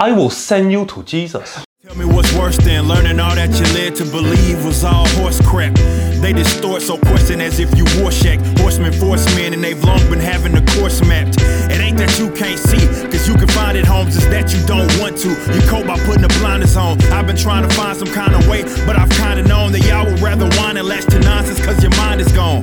[0.00, 1.64] I will send you to Jesus.
[1.84, 5.40] Tell me what's worse than learning all that you led to believe was all horse
[5.46, 5.74] crap.
[6.20, 8.40] They distort so question as if you war shack.
[8.58, 8.90] Horsemen,
[9.36, 11.36] men, and they've long been having the course mapped.
[11.70, 14.58] It ain't that you can't see, cause you can find it, Holmes, it's that you
[14.66, 15.28] don't want to.
[15.28, 17.00] You cope by putting the blinders on.
[17.12, 20.04] I've been trying to find some kind of way, but I've kinda known that y'all
[20.04, 22.60] would rather whine and to nonsense cause your mind is gone.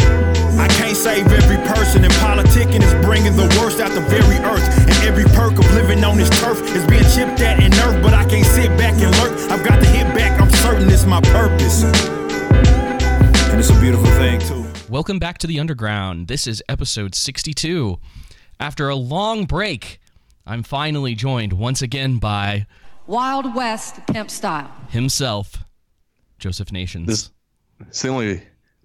[0.59, 4.63] I can't save every person, and politicking is bringing the worst out the very earth.
[4.79, 8.13] And every perk of living on this turf is being chipped at and nerfed, but
[8.13, 9.33] I can't sit back and lurk.
[9.51, 11.83] I've got to hit back, I'm certain it's my purpose.
[11.83, 14.65] And it's a beautiful thing, too.
[14.89, 16.27] Welcome back to the Underground.
[16.27, 17.97] This is episode 62.
[18.59, 19.99] After a long break,
[20.45, 22.67] I'm finally joined once again by
[23.07, 24.71] Wild West pimp style.
[24.89, 25.63] himself,
[26.37, 27.07] Joseph Nations.
[27.07, 27.31] This
[27.87, 28.43] it's the only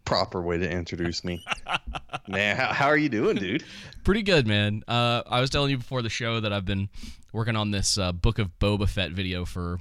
[0.09, 1.45] proper way to introduce me.
[2.29, 3.63] Man, how, how are you doing, dude?
[4.05, 4.83] Pretty good, man.
[4.89, 6.89] Uh, I was telling you before the show that I've been
[7.33, 9.79] working on this uh, Book of Boba Fett video for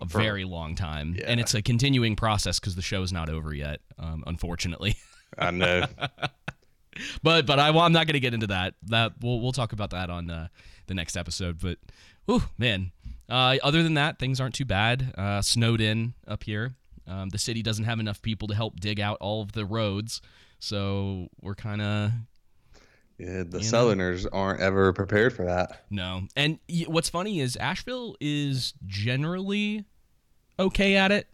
[0.00, 1.24] a For- very long time, Yeah.
[1.28, 4.96] and it's a continuing process because the show is not over yet, um, unfortunately.
[5.38, 5.84] I know.
[7.22, 8.74] but but I, well, I'm not going to get into that.
[8.84, 10.48] That we'll we'll talk about that on uh,
[10.86, 11.58] the next episode.
[11.60, 11.78] But,
[12.24, 12.92] whew, man.
[13.28, 15.12] Uh, other than that, things aren't too bad.
[15.18, 16.74] Uh, snowed in up here.
[17.08, 20.20] Um, the city doesn't have enough people to help dig out all of the roads,
[20.58, 22.10] so we're kind of
[23.18, 23.62] Yeah, the know?
[23.62, 25.84] Southerners aren't ever prepared for that.
[25.90, 26.22] no.
[26.36, 29.84] And what's funny is Asheville is generally
[30.58, 31.28] okay at it.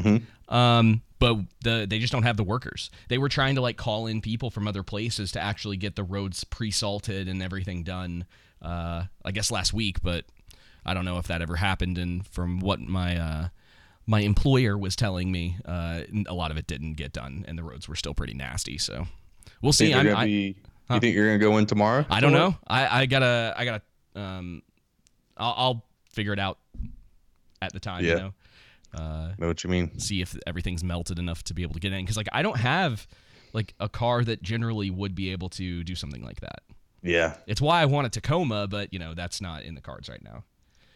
[0.00, 0.16] Hmm.
[0.48, 2.90] Um, but the they just don't have the workers.
[3.08, 6.02] They were trying to like call in people from other places to actually get the
[6.04, 8.26] roads pre-salted and everything done.
[8.60, 10.24] Uh, I guess last week, but
[10.84, 11.96] I don't know if that ever happened.
[11.98, 13.48] And from what my uh,
[14.06, 17.62] my employer was telling me, uh, a lot of it didn't get done, and the
[17.62, 18.78] roads were still pretty nasty.
[18.78, 19.06] So
[19.62, 19.86] we'll see.
[19.86, 20.56] Think I'm, you're I, be,
[20.90, 22.04] You think you're gonna go in tomorrow?
[22.10, 22.54] I don't know.
[22.66, 23.82] I, I gotta I gotta
[24.16, 24.62] um,
[25.36, 26.58] I'll, I'll figure it out
[27.62, 28.04] at the time.
[28.04, 28.14] You Yeah.
[28.16, 28.34] know,
[28.94, 29.98] uh, Know what you mean?
[29.98, 32.02] see if everything's melted enough to be able to get in.
[32.04, 33.06] Because like I don't have
[33.52, 36.60] like a car that generally would be able to do something like that.
[37.02, 37.34] Yeah.
[37.46, 40.22] It's why I want a Tacoma, but you know that's not in the cards right
[40.22, 40.44] now.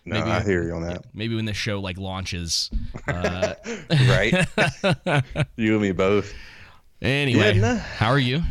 [0.08, 1.04] No, Maybe- I hear you on that.
[1.14, 2.70] Maybe when this show like launches.
[3.08, 3.54] Uh,
[3.90, 4.34] right?
[5.56, 6.34] you and me both.
[7.00, 7.76] anyway, Yeah, nah.
[7.78, 8.42] how are you?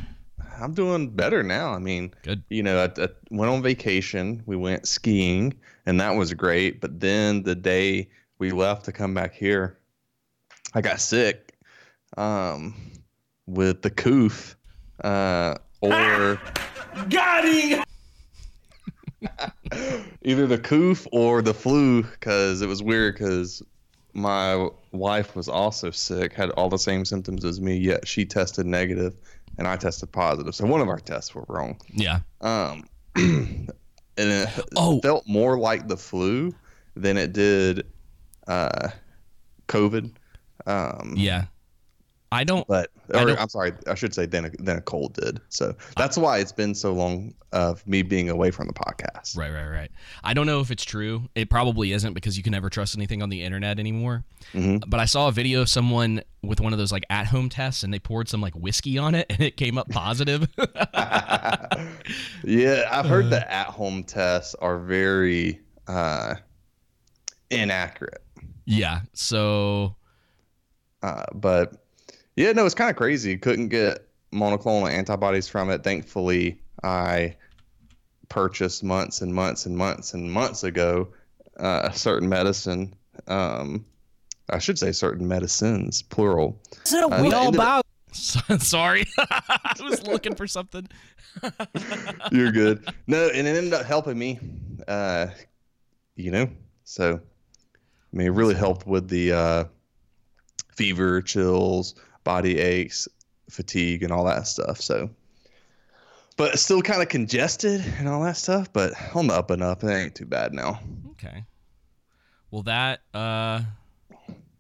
[0.60, 1.74] I'm doing better now.
[1.74, 2.44] I mean, Good.
[2.50, 4.42] You know, I, I went on vacation.
[4.48, 5.54] We went skiing,
[5.86, 6.82] and that was great.
[6.82, 8.10] But then the day
[8.40, 9.78] we left to come back here,
[10.74, 11.54] I got sick
[12.18, 12.74] um,
[13.46, 14.56] with the coof,
[15.04, 16.40] uh, or
[20.24, 23.16] either the coof or the flu, because it was weird.
[23.16, 23.62] Because
[24.14, 28.66] my wife was also sick, had all the same symptoms as me, yet she tested
[28.66, 29.16] negative,
[29.58, 30.56] and I tested positive.
[30.56, 31.80] So one of our tests were wrong.
[31.94, 32.20] Yeah.
[32.42, 32.86] Um,
[33.16, 33.70] and
[34.18, 35.00] it Oh.
[35.02, 36.54] felt more like the flu
[36.96, 37.86] than it did
[38.48, 38.90] uh,
[39.68, 40.12] COVID.
[40.66, 41.46] Um, Yeah.
[42.32, 42.68] I don't.
[42.68, 45.40] But I don't, I'm sorry, I should say then a, than a cold did.
[45.48, 49.38] So that's why it's been so long of me being away from the podcast.
[49.38, 49.90] Right, right, right.
[50.26, 51.30] I don't know if it's true.
[51.36, 54.26] It probably isn't because you can never trust anything on the internet anymore.
[54.54, 54.90] Mm-hmm.
[54.90, 57.84] But I saw a video of someone with one of those like at home tests
[57.84, 60.48] and they poured some like whiskey on it and it came up positive.
[62.44, 63.30] Yeah, I've heard Uh.
[63.30, 66.36] the at-home tests are very uh,
[67.50, 68.22] inaccurate.
[68.66, 69.02] yeah.
[69.14, 69.96] So,
[71.04, 71.87] Uh, but
[72.38, 73.36] yeah, no, it's kind of crazy.
[73.36, 75.84] Couldn't get monoclonal antibodies from it.
[75.84, 77.36] Thankfully, I
[78.30, 81.10] purchased months and months and months and months ago
[81.60, 82.94] uh, a certain medicine.
[83.28, 83.86] Um,
[84.50, 86.62] I should say certain medicines, plural.
[86.94, 87.82] Uh, we all bow.
[88.12, 89.06] Sorry.
[89.18, 90.88] I was looking for something.
[92.32, 92.88] You're good.
[93.08, 94.40] No, and it ended up helping me.
[94.88, 95.28] Uh,
[96.16, 96.50] you know,
[96.84, 99.64] so I mean, it really helped with the uh,
[100.76, 101.96] fever, chills,
[102.28, 103.08] body aches,
[103.50, 104.82] fatigue, and all that stuff.
[104.82, 105.10] So,
[106.36, 108.74] but still kind of congested and all that stuff.
[108.74, 110.82] But on the up and up, it ain't too bad now.
[111.12, 111.46] Okay.
[112.52, 113.62] Well, that, uh,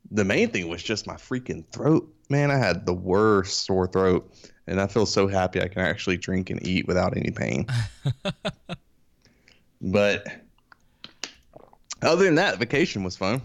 [0.10, 2.08] The main thing was just my freaking throat.
[2.30, 4.34] Man, I had the worst sore throat,
[4.66, 7.68] and I feel so happy I can actually drink and eat without any pain.
[9.82, 10.26] but
[12.02, 13.42] other than that, vacation was fun.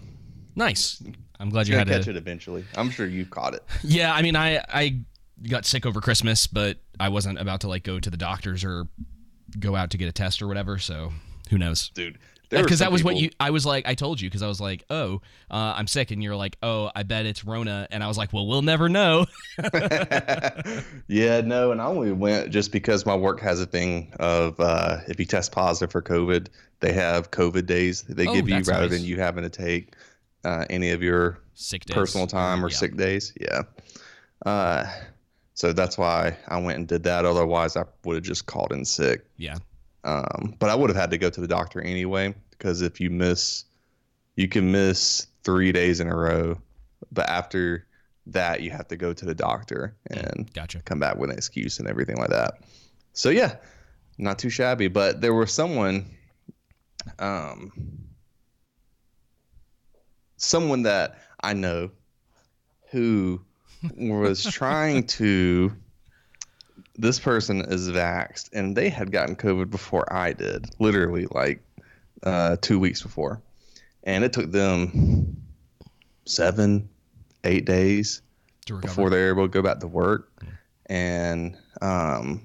[0.55, 1.03] nice.
[1.43, 2.11] I'm glad you had catch to.
[2.11, 2.63] it eventually.
[2.73, 3.63] I'm sure you caught it.
[3.83, 4.99] Yeah, I mean, I I
[5.49, 8.87] got sick over Christmas, but I wasn't about to like go to the doctors or
[9.59, 10.79] go out to get a test or whatever.
[10.79, 11.11] So
[11.49, 11.89] who knows?
[11.89, 12.17] dude.
[12.49, 13.31] Because that was what you.
[13.39, 15.15] I was like, I told you because I was like, oh,
[15.49, 18.31] uh, I'm sick, and you're like, oh, I bet it's Rona, and I was like,
[18.31, 19.25] well, we'll never know.
[21.07, 24.97] yeah, no, and I only went just because my work has a thing of uh,
[25.07, 26.47] if you test positive for COVID,
[26.79, 28.91] they have COVID days they Oh, give you rather nice.
[28.91, 29.95] than you having to take
[30.43, 31.95] uh, any of your Sick days.
[31.95, 32.75] personal time or Yeah.
[32.77, 33.33] sick days.
[33.39, 33.61] Yeah.
[34.45, 34.91] Uh,
[35.53, 37.25] so that's why I went and did that.
[37.25, 39.25] Otherwise, I would have just called in sick.
[39.37, 39.57] Yeah.
[40.03, 43.09] Um, but I would have had to go to the doctor anyway because if you
[43.09, 43.63] miss,
[44.35, 46.57] you can miss three days in a row,
[47.11, 47.85] but after
[48.27, 50.81] that, you have to go to the doctor and Gotcha.
[50.81, 52.55] come back with an excuse and everything like that.
[53.13, 53.57] So yeah,
[54.17, 54.87] not too shabby.
[54.87, 56.05] But there was someone,
[57.19, 57.71] um,
[60.43, 61.91] someone that I know
[62.91, 63.41] who
[63.95, 65.73] was trying to.
[66.95, 71.63] This person is vaxxed, and they had gotten COVID before I did, literally like
[72.21, 73.41] uh, two weeks before,
[74.03, 75.37] and it took them
[76.25, 76.89] seven,
[77.43, 78.21] eight days
[78.67, 80.31] before they were able to go back to work,
[80.85, 82.41] and um,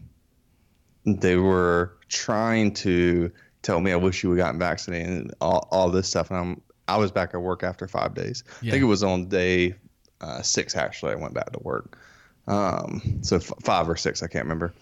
[1.04, 3.30] they were trying to
[3.60, 6.30] tell me, "I wish you would gotten vaccinated," and all, all this stuff.
[6.30, 8.42] And I'm I was back at work after five days.
[8.62, 9.74] I think it was on day
[10.20, 11.12] uh, six actually.
[11.12, 11.98] I went back to work.
[12.46, 14.72] Um, so f- five or six, I can't remember.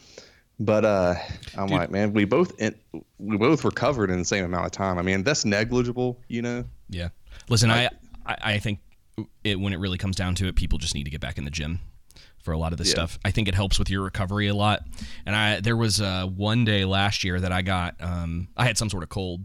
[0.59, 1.15] But uh,
[1.59, 1.77] I'm Dude.
[1.79, 2.75] like, man, we both in,
[3.19, 4.97] we both recovered in the same amount of time.
[4.99, 6.65] I mean, that's negligible, you know.
[6.89, 7.09] Yeah.
[7.51, 7.87] Listen, I,
[8.25, 8.79] I I think
[9.45, 11.45] it when it really comes down to it, people just need to get back in
[11.45, 11.81] the gym
[12.43, 12.95] for a lot of this Yeah.
[12.95, 13.19] stuff.
[13.25, 14.83] I think it helps with your recovery a lot.
[15.27, 18.79] And I there was uh, one day last year that I got um, I had
[18.79, 19.45] some sort of cold,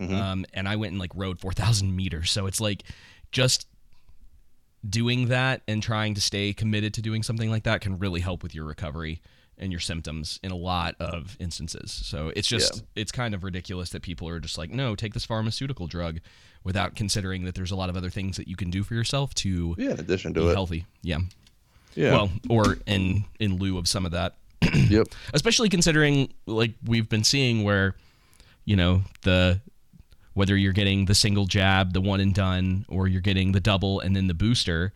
[0.00, 2.30] um, and I went and like rode four thousand meters.
[2.30, 2.84] So it's like
[3.32, 3.66] just
[4.88, 8.42] doing that and trying to stay committed to doing something like that can really help
[8.42, 9.20] with your recovery
[9.58, 11.92] and your symptoms in a lot of instances.
[11.92, 12.82] So it's just Yeah.
[12.96, 16.20] it's kind of ridiculous that people are just like, no, take this pharmaceutical drug
[16.64, 19.34] without considering that there's a lot of other things that you can do for yourself
[19.34, 20.54] to Yeah, in addition be to it.
[20.54, 20.86] healthy.
[21.02, 21.18] Yeah.
[21.94, 22.12] Yeah.
[22.12, 24.36] Well, or in in lieu of some of that.
[24.88, 25.08] yep.
[25.34, 27.96] Especially considering like we've been seeing where
[28.64, 29.60] you know, the
[30.40, 34.00] whether you're getting the single jab, the one and done, or you're getting the double
[34.00, 34.90] and then the booster,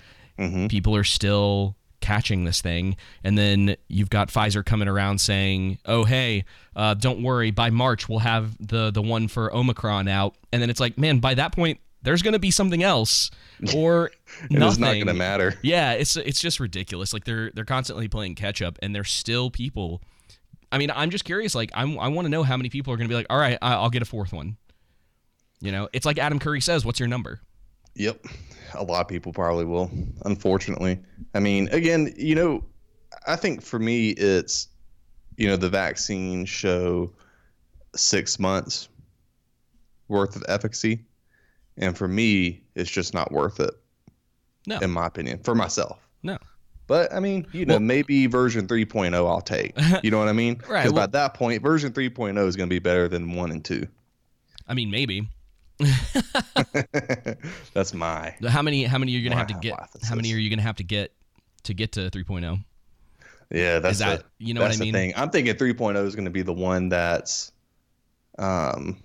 [0.70, 2.96] people are still catching this thing.
[3.22, 7.50] And then you've got Pfizer coming around saying, "Oh, hey, uh, don't worry.
[7.50, 11.18] By March, we'll have the the one for Omicron out." And then it's like, man,
[11.18, 13.30] by that point, there's going to be something else,
[13.76, 14.12] or
[14.48, 14.68] nothing.
[14.68, 15.58] it's not going to matter.
[15.60, 17.12] Yeah, it's it's just ridiculous.
[17.12, 20.00] Like they're they're constantly playing catch up, and there's still people.
[20.72, 21.54] I mean, I'm just curious.
[21.54, 23.38] Like, I'm, I want to know how many people are going to be like, all
[23.38, 24.56] right, I'll get a fourth one.
[25.64, 27.40] You know, it's like Adam Curry says, "What's your number?"
[27.94, 28.26] Yep.
[28.74, 29.90] A lot of people probably will,
[30.26, 30.98] unfortunately.
[31.34, 32.64] I mean, again, you know,
[33.26, 34.68] I think for me, it's,
[35.38, 37.12] you know, the vaccine show
[37.96, 38.88] six months
[40.08, 41.04] worth of efficacy.
[41.78, 43.72] And for me, it's just not worth it,
[44.66, 45.98] No, in my opinion, for myself.
[46.22, 46.36] no.
[46.86, 49.72] But I mean, you know, Well- maybe version 3.0 I'll take.
[50.02, 50.56] You know what I mean?
[50.68, 53.50] Right, Because well- by that point, version 3.0 is going to be better than 1
[53.50, 53.86] and 2.
[54.68, 55.26] I mean, maybe.
[57.74, 58.34] That's my.
[58.46, 58.84] How many?
[58.84, 59.74] How many are you going to have to get?
[59.74, 60.08] hypothesis.
[60.08, 61.12] How many are you going to have to get
[61.64, 62.10] to get to oh?
[62.10, 62.64] 3.0?
[63.50, 64.92] Yeah, that's that- the, you know what I mean?
[64.92, 65.12] The thing.
[65.16, 67.52] I'm thinking 3.0 is going to be the one that's,
[68.38, 69.02] um,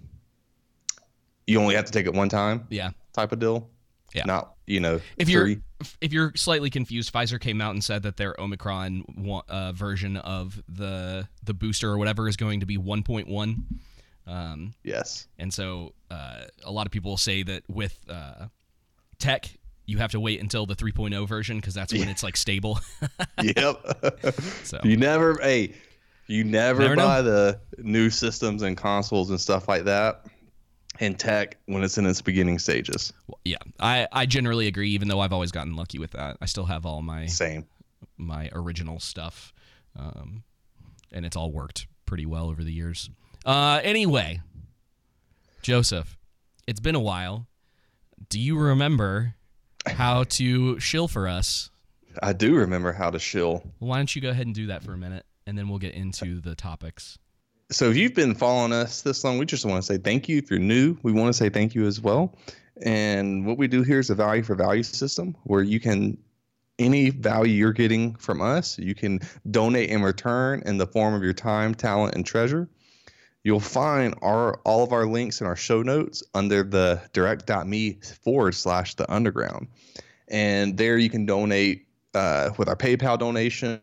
[1.46, 2.92] you only have to take it one time Yeah.
[3.14, 3.70] type of deal.
[4.14, 4.24] Yeah.
[4.26, 5.62] Not you know If you're three.
[6.02, 9.04] if you're slightly confused, Pfizer came out and said that their Omicron
[9.48, 13.58] uh, version of the the booster or whatever is going to be 1.1.
[14.30, 15.28] Um, Yes.
[15.38, 18.48] And so uh, a lot of people say that with uh,
[19.18, 19.50] tech,
[19.86, 22.80] you have to wait until the 3.0 version because that's when it's like stable.
[23.42, 23.84] yep.
[24.64, 25.40] So- you never.
[25.42, 25.74] Hey,
[26.28, 27.06] you never, Never know.
[27.08, 30.26] buy the new systems and consoles and stuff like that
[31.00, 33.12] in tech when it's in its beginning stages.
[33.46, 34.92] yeah, I, I generally agree.
[34.92, 37.66] Even though I've always gotten lucky with that, I still have all my Same.
[38.18, 39.54] my original stuff,
[39.98, 40.44] um,
[41.12, 43.10] and it's all worked pretty well over the years.
[43.46, 44.42] Uh, anyway,
[45.62, 46.18] Joseph,
[46.68, 47.48] it's been a while.
[48.30, 49.36] Do you remember
[49.88, 51.70] how to shill for us?
[52.22, 53.64] I do remember how to shill.
[53.80, 55.94] Why don't you go ahead and do that for a minute, and then we'll get
[55.94, 57.18] into the topics.
[57.72, 60.38] So if you've been following us this long, we just want to say thank you.
[60.40, 62.36] If you're new, we want to say thank you as well.
[62.82, 66.18] And what we do here is a value for value system where you can
[66.80, 69.20] any value you're getting from us, you can
[69.52, 72.70] donate in return in the form of your time, talent, and treasure.
[73.44, 78.54] You'll find our all of our links in our show notes under the direct.me forward
[78.54, 79.68] slash the underground.
[80.28, 83.82] And there you can donate uh, with our PayPal donation.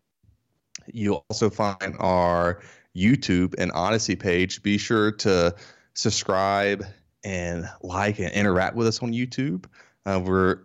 [0.86, 2.60] You'll also find our
[2.94, 4.62] YouTube and Odysee page.
[4.62, 5.54] Be sure to
[5.94, 6.84] subscribe
[7.24, 9.64] and like and interact with us on YouTube.
[10.04, 10.60] Uh, we're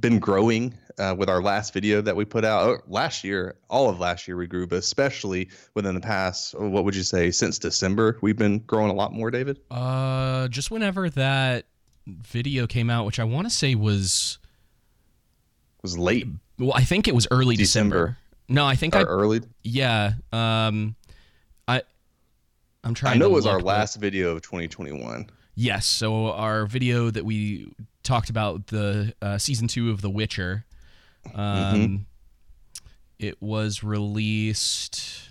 [0.00, 3.56] been growing uh, with our last video that we put out oh, last year.
[3.68, 7.02] All of last year we grew, but especially within the past, oh, what would you
[7.02, 9.30] say, since December, we've been growing a lot more.
[9.30, 11.66] David, Uh, just whenever that
[12.06, 14.38] video came out, which I want to say was,
[15.82, 16.26] was late
[16.58, 17.96] well, I think it was early December.
[17.96, 18.18] December.
[18.48, 19.40] No, I think or I, early.
[19.62, 20.12] yeah.
[20.32, 20.94] Um,
[21.68, 21.82] I,
[22.84, 23.12] I'm trying.
[23.12, 25.28] To I know it was our last video of 2021.
[25.54, 25.86] Yes.
[25.86, 27.72] So our video that we
[28.06, 30.64] talked about the uh, season two of The Witcher,
[31.34, 32.06] um,
[33.18, 35.30] it was released.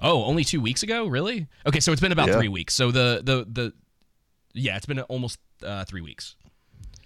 [0.00, 1.46] Oh, only two weeks ago, really?
[1.66, 2.36] Okay, so it's been about Yeah.
[2.36, 2.74] three weeks.
[2.74, 3.72] So the the the,
[4.52, 6.36] yeah, it's been almost uh, three weeks.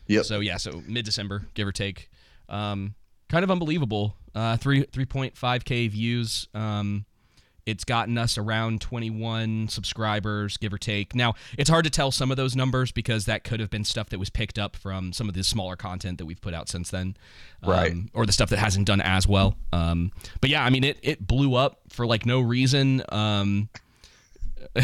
[0.07, 0.23] Yeah.
[0.23, 2.11] So yeah, so mid December, give or take.
[2.49, 2.95] Um,
[3.29, 4.17] kind of unbelievable.
[4.35, 6.49] Uh, three three point five k views.
[6.53, 7.05] Um,
[7.71, 11.15] it's gotten us around 21 subscribers, give or take.
[11.15, 14.11] Now, it's hard to tell some of those numbers because that could have been stuff
[14.11, 16.91] that was picked up from some of the smaller content that we've put out since
[16.91, 17.17] then.
[17.63, 17.95] Um, Right.
[18.13, 19.57] Or the stuff that hasn't done as well.
[19.73, 20.11] Um,
[20.41, 23.03] but yeah, I mean, it, it blew up for like no reason.
[23.11, 23.69] Um,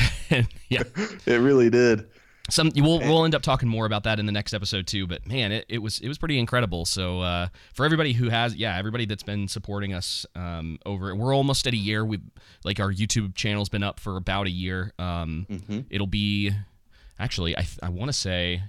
[0.68, 0.82] yeah
[1.26, 2.06] It really did.
[2.48, 5.26] Some we'll we'll end up talking more about that in the next episode too but
[5.26, 6.84] man it, it was it was pretty incredible.
[6.84, 11.34] So uh, for everybody who has yeah everybody that's been supporting us um, over we're
[11.34, 12.04] almost at a year.
[12.04, 12.20] We
[12.64, 14.92] like our youtube channel's been up for about a year.
[14.98, 15.46] Um,
[15.90, 16.52] it'll be
[17.18, 18.62] actually i, I want to say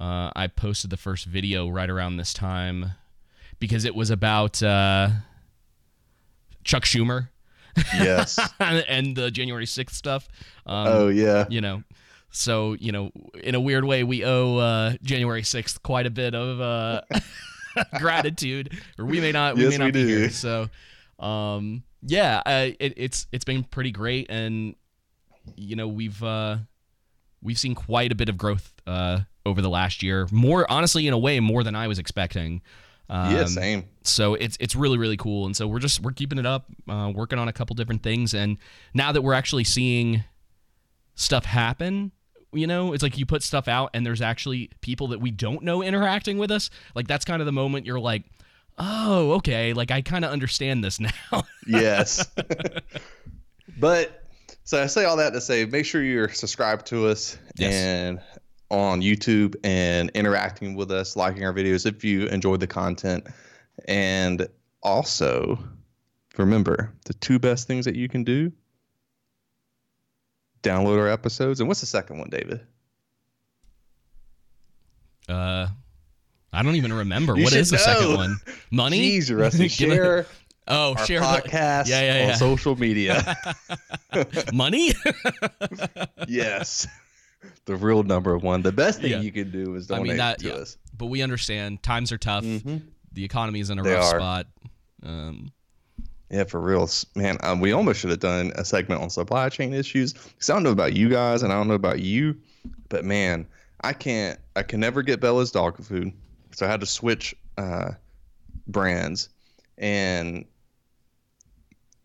[0.00, 2.92] uh, i posted the first video right around this time
[3.58, 5.08] because it was about uh,
[6.64, 7.28] chuck schumer.
[7.94, 8.38] Yes.
[8.60, 10.28] and the january 6th stuff.
[10.66, 11.46] Um, oh yeah.
[11.50, 11.82] you know
[12.36, 13.10] so you know
[13.42, 17.00] in a weird way we owe uh january 6th quite a bit of uh
[17.98, 20.06] gratitude or we may not we Yes, may not we be do.
[20.18, 20.68] here so
[21.18, 24.74] um yeah uh, it, it's it's been pretty great and
[25.56, 26.56] you know we've uh
[27.42, 31.12] we've seen quite a bit of growth uh over the last year more honestly in
[31.12, 32.62] a way more than i was expecting
[33.10, 33.44] um, yeah.
[33.44, 33.84] Same.
[34.02, 37.12] so it's it's really really cool and so we're just we're keeping it up uh,
[37.14, 38.56] working on a couple different things and
[38.94, 40.24] now that we're actually seeing
[41.14, 42.12] stuff happen
[42.54, 45.62] you know it's like you put stuff out and there's actually people that we don't
[45.62, 48.24] know interacting with us like that's kind of the moment you're like
[48.78, 50.98] oh okay like i kind of understand this
[51.32, 52.24] now yes.
[53.78, 54.20] but
[54.64, 57.74] so I say all that to say, make sure you're subscribed to us Yes.
[57.74, 58.20] and
[58.70, 63.26] on YouTube and interacting with us, liking our videos if you enjoy the content.
[63.86, 64.48] And
[64.82, 65.58] also,
[66.38, 68.50] remember the two best things that you can do
[70.64, 71.60] download our episodes.
[71.60, 72.60] And what's the second one, David?
[75.28, 75.66] uh
[76.52, 78.36] i don't even remember what is the second one
[78.70, 80.26] money Jeez, Rusty, share
[80.68, 83.36] oh share the- podcast yeah yeah on yeah social media.
[84.52, 84.92] money
[86.28, 86.86] yes.
[87.66, 88.60] The real number one.
[88.62, 89.20] The best thing Yeah.
[89.20, 90.54] you can do is I donate mean that, to yeah.
[90.54, 90.76] us.
[90.96, 92.44] But we understand times are tough.
[92.44, 92.82] Mhm.
[93.12, 94.18] The economy is in a They rough are.
[94.18, 94.46] spot.
[95.02, 95.52] Um,
[96.34, 97.38] Yeah, for real, man.
[97.44, 100.14] Um, we almost should have done a segment on supply chain issues.
[100.14, 102.34] Cause I don't know about you guys, and I don't know about you,
[102.88, 103.46] but man,
[103.82, 104.40] I can't.
[104.56, 106.12] I can never get Bella's dog food,
[106.50, 107.92] so I had to switch uh,
[108.66, 109.28] brands,
[109.78, 110.44] and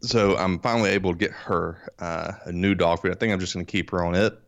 [0.02, 3.10] so I'm finally able to get her uh, a new dog food.
[3.12, 4.40] I think I'm just gonna keep her on it.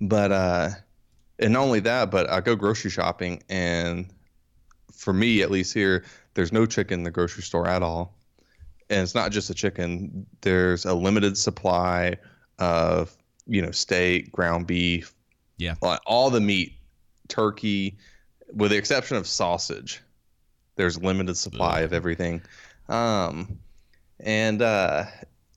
[0.00, 0.70] But uh,
[1.40, 4.06] and not only that, but I go grocery shopping, and
[4.92, 6.04] for me at least here,
[6.34, 8.14] there's no chicken in the grocery store at all
[8.90, 10.26] and it's not just a chicken.
[10.40, 12.16] There's a limited supply
[12.58, 13.16] of
[13.46, 15.14] you know steak, ground beef,
[15.58, 15.74] Yeah.
[15.82, 16.74] like, all the meat,
[17.28, 17.96] turkey,
[18.52, 20.02] with the exception of sausage.
[20.76, 22.40] There's limited supply of everything,
[22.88, 23.58] um,
[24.20, 25.04] and uh,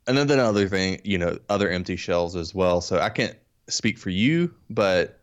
[0.08, 2.82] and then another thing, you know, other empty shelves as well.
[2.82, 3.36] So I can't
[3.68, 5.20] speak for you, but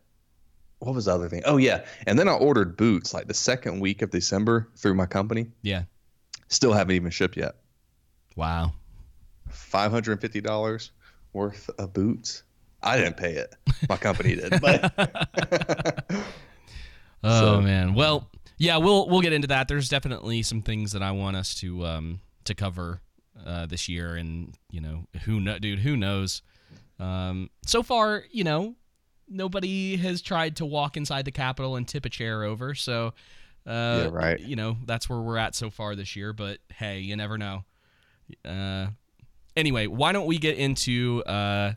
[0.79, 1.41] what was the other thing?
[1.45, 5.05] Oh yeah, and then I ordered boots like the second week of December through my
[5.05, 5.47] company.
[5.61, 5.83] yeah.
[6.51, 7.55] Still haven't even shipped yet.
[8.35, 8.73] Wow.
[9.49, 10.91] five hundred and fifty dollars
[11.33, 12.43] worth of boots.
[12.81, 13.55] I didn't pay it.
[13.89, 14.53] My company did.
[14.61, 16.05] But
[17.23, 17.93] Oh So- man.
[17.93, 19.67] Well, yeah, we'll we'll get into that.
[19.67, 23.01] There's definitely some things that I want us to um to cover
[23.45, 26.41] uh, this year, and you know who know, dude, who knows?
[26.99, 28.75] Um, so far, you know,
[29.29, 32.75] nobody has tried to walk inside the Capitol and tip a chair over.
[32.75, 33.13] So,
[33.65, 34.39] uh, Yeah, right.
[34.41, 36.33] You know, that's where we're at so far this year.
[36.33, 37.63] But hey, you never know.
[38.45, 38.87] Uh,
[39.55, 41.73] anyway, why don't we get into uh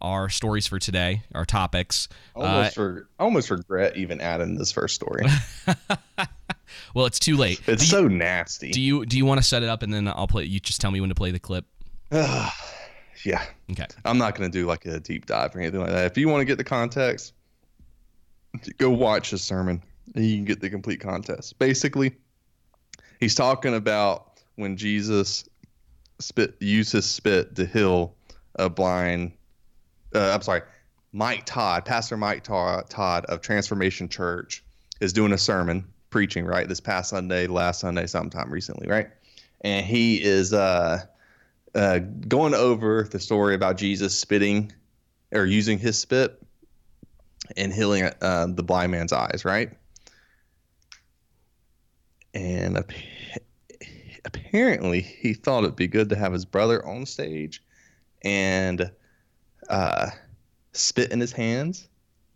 [0.00, 2.08] our stories for today, our topics?
[2.36, 5.24] Uh, almost almost regret even adding this first story.
[6.94, 7.60] well, it's too late.
[7.66, 8.70] It's do so you, nasty.
[8.70, 10.44] do you do you want to set it up and then I'll play?
[10.44, 11.64] You just tell me when to play the clip.
[12.10, 12.50] yeah.
[13.70, 13.86] Okay.
[14.04, 16.06] I'm not gonna do like a deep dive or anything like that.
[16.06, 17.32] If you want to get the context,
[18.76, 19.82] go watch his sermon.
[20.14, 21.58] And you can get the complete context.
[21.58, 22.12] Basically,
[23.20, 25.44] he's talking about when Jesus
[26.22, 28.14] spit used his spit to heal
[28.54, 29.32] a blind.
[30.14, 30.62] Uh, I'm sorry,
[31.12, 34.64] Mike Todd, Pastor Mike Todd, of Transformation Church,
[35.00, 39.08] is doing a sermon preaching right this past Sunday, last Sunday, sometime recently, right?
[39.62, 41.02] And he is uh,
[41.74, 44.72] uh, going over the story about Jesus spitting
[45.32, 46.40] or using his spit
[47.56, 49.70] and healing uh, the blind man's eyes, right?
[52.34, 52.82] And
[54.52, 57.62] apparently, he thought it'd be good to have his brother on stage
[58.22, 58.90] and
[59.70, 60.10] uh,
[60.72, 61.88] spit in his hands,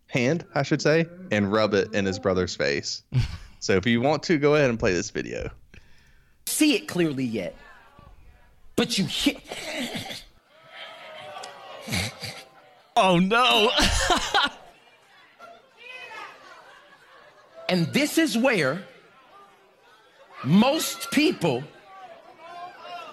[0.07, 3.03] hand, I should say, and rub it in his brother's face.
[3.61, 5.51] so, if you want to, go ahead and play this video.
[6.47, 7.55] see it clearly yet.
[8.77, 9.37] But you hear.
[12.97, 13.71] Oh no.
[17.69, 18.85] And this is where
[20.45, 21.65] most people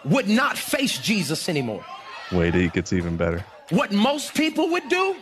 [0.05, 1.86] would not face Jesus anymore.
[2.31, 3.43] Wait, it gets even better.
[3.69, 5.15] What most people would do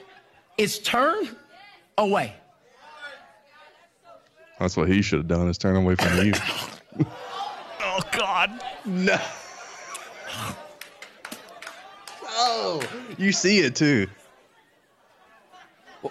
[0.57, 1.29] is turn
[1.97, 2.35] away.
[4.59, 6.33] That's what he should have done is turn away from you.
[7.81, 8.61] oh god.
[8.85, 9.19] no.
[12.33, 12.81] Oh,
[13.17, 14.07] you see it too.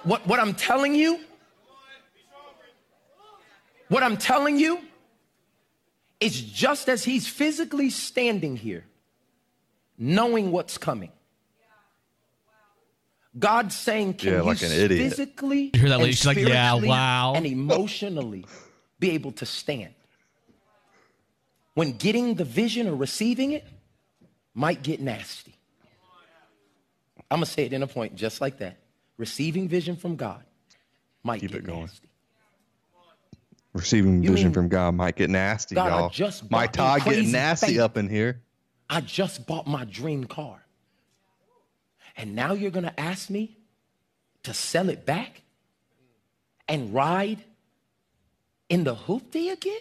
[0.03, 1.21] What, what I'm telling you,
[3.89, 4.81] what I'm telling you
[6.21, 8.85] is just as he's physically standing here,
[9.97, 11.11] knowing what's coming.
[13.39, 15.11] God's saying, can Yeah, you like an idiot.
[15.11, 16.13] physically You hear that and lady?
[16.17, 18.45] She's like, "Yeah, wow." and emotionally
[18.99, 19.95] be able to stand?
[21.75, 23.65] When getting the vision or receiving it
[24.53, 25.55] might get nasty.
[27.31, 28.79] I'm gonna say it in a point just like that.
[29.17, 30.43] Receiving vision from God
[31.23, 31.83] might Keep get it going.
[31.83, 32.10] nasty.
[33.73, 36.11] Receiving You vision mean- from God might get nasty, God, y'all.
[36.11, 37.79] just Mike bought Todd getting nasty faith.
[37.81, 38.41] up in here.
[38.89, 40.61] I just bought my dream car.
[42.17, 43.57] And now you're going to ask me
[44.43, 45.43] to sell it back
[46.67, 47.45] and ride
[48.69, 49.81] in the hoopty again?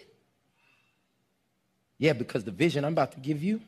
[1.98, 3.62] Yeah, because the vision I'm about to give you,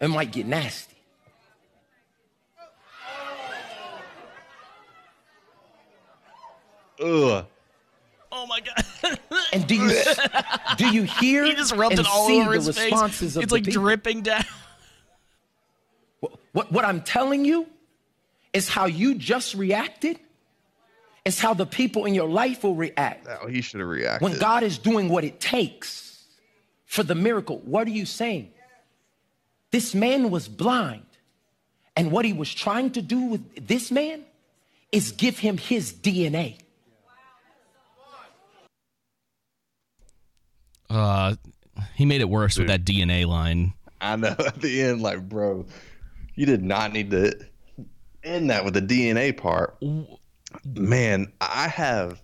[0.00, 0.96] it might get nasty.
[7.02, 7.46] Ugh.
[8.32, 9.18] Oh my god.
[9.52, 9.90] And do you
[10.76, 12.92] do you hear he just rubbed and it all see over the his face.
[12.92, 13.82] responses of It's like people?
[13.82, 14.44] dripping down.
[16.20, 17.66] What, what, what I'm telling you
[18.52, 20.20] is how you just reacted
[21.24, 23.26] is how the people in your life will react.
[23.42, 24.22] Oh, he should have reacted.
[24.28, 26.24] When God is doing what it takes
[26.86, 28.50] for the miracle, what are you saying?
[29.70, 31.04] This man was blind.
[31.96, 34.24] And what he was trying to do with this man
[34.92, 36.58] is give him his DNA.
[40.90, 41.36] Uh
[41.94, 43.72] he made it worse with that DNA line.
[44.00, 45.64] I know at the end, like, bro,
[46.34, 47.32] you did not need to
[48.24, 49.78] end that with the DNA part.
[50.64, 52.20] Man, I have.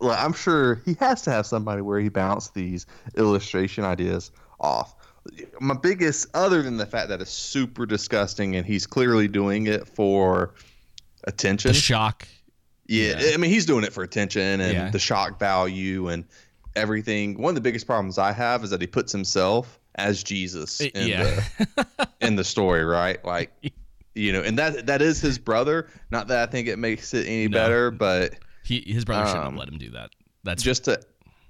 [0.00, 4.94] Well, I'm sure he has to have somebody where he bounced these illustration ideas off.
[5.60, 9.88] My biggest, other than the fact that it's super disgusting and he's clearly doing it
[9.88, 10.54] for
[11.24, 11.70] attention.
[11.70, 12.28] The shock.
[12.86, 13.34] Yeah, Yeah.
[13.34, 14.90] I mean he's doing it for attention and Yeah.
[14.90, 16.24] the shock value and
[16.76, 17.40] everything.
[17.40, 20.88] One of the biggest problems I have is that he puts himself as Jesus Uh,
[20.94, 21.40] in yeah.
[21.58, 23.22] the in the story, right?
[23.24, 23.52] Like
[24.14, 25.88] you know, and that that is his brother.
[26.10, 27.58] Not that I think it makes it any No.
[27.58, 28.34] better, but
[28.64, 30.10] He his brother shouldn't have Um, let him do that.
[30.44, 31.00] That's just to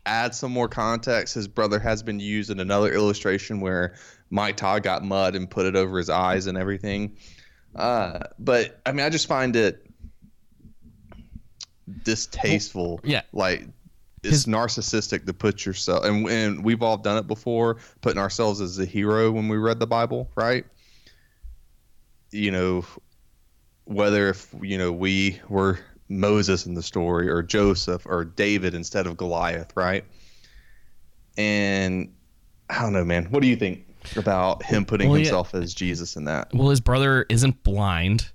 [0.06, 3.94] add some more context, his brother has been used in another illustration where
[4.30, 7.16] Mike Todd got mud and put it over his eyes and everything.
[7.74, 9.84] Uh, but I mean, I just find it
[12.04, 13.00] distasteful.
[13.04, 13.22] yeah.
[13.32, 13.68] like
[14.26, 18.60] it's His- narcissistic to put yourself, and and we've all done it before, putting ourselves
[18.60, 20.64] as the hero when we read the Bible, right?
[22.32, 22.84] You know,
[23.84, 29.06] whether if you know we were Moses in the story or Joseph or David instead
[29.06, 30.04] of Goliath, right?
[31.38, 32.12] And
[32.70, 33.26] I don't know, man.
[33.26, 33.84] What do you think
[34.16, 35.24] about him putting Well, yeah.
[35.24, 36.52] himself as Jesus in that?
[36.54, 38.30] well his brother isn't blind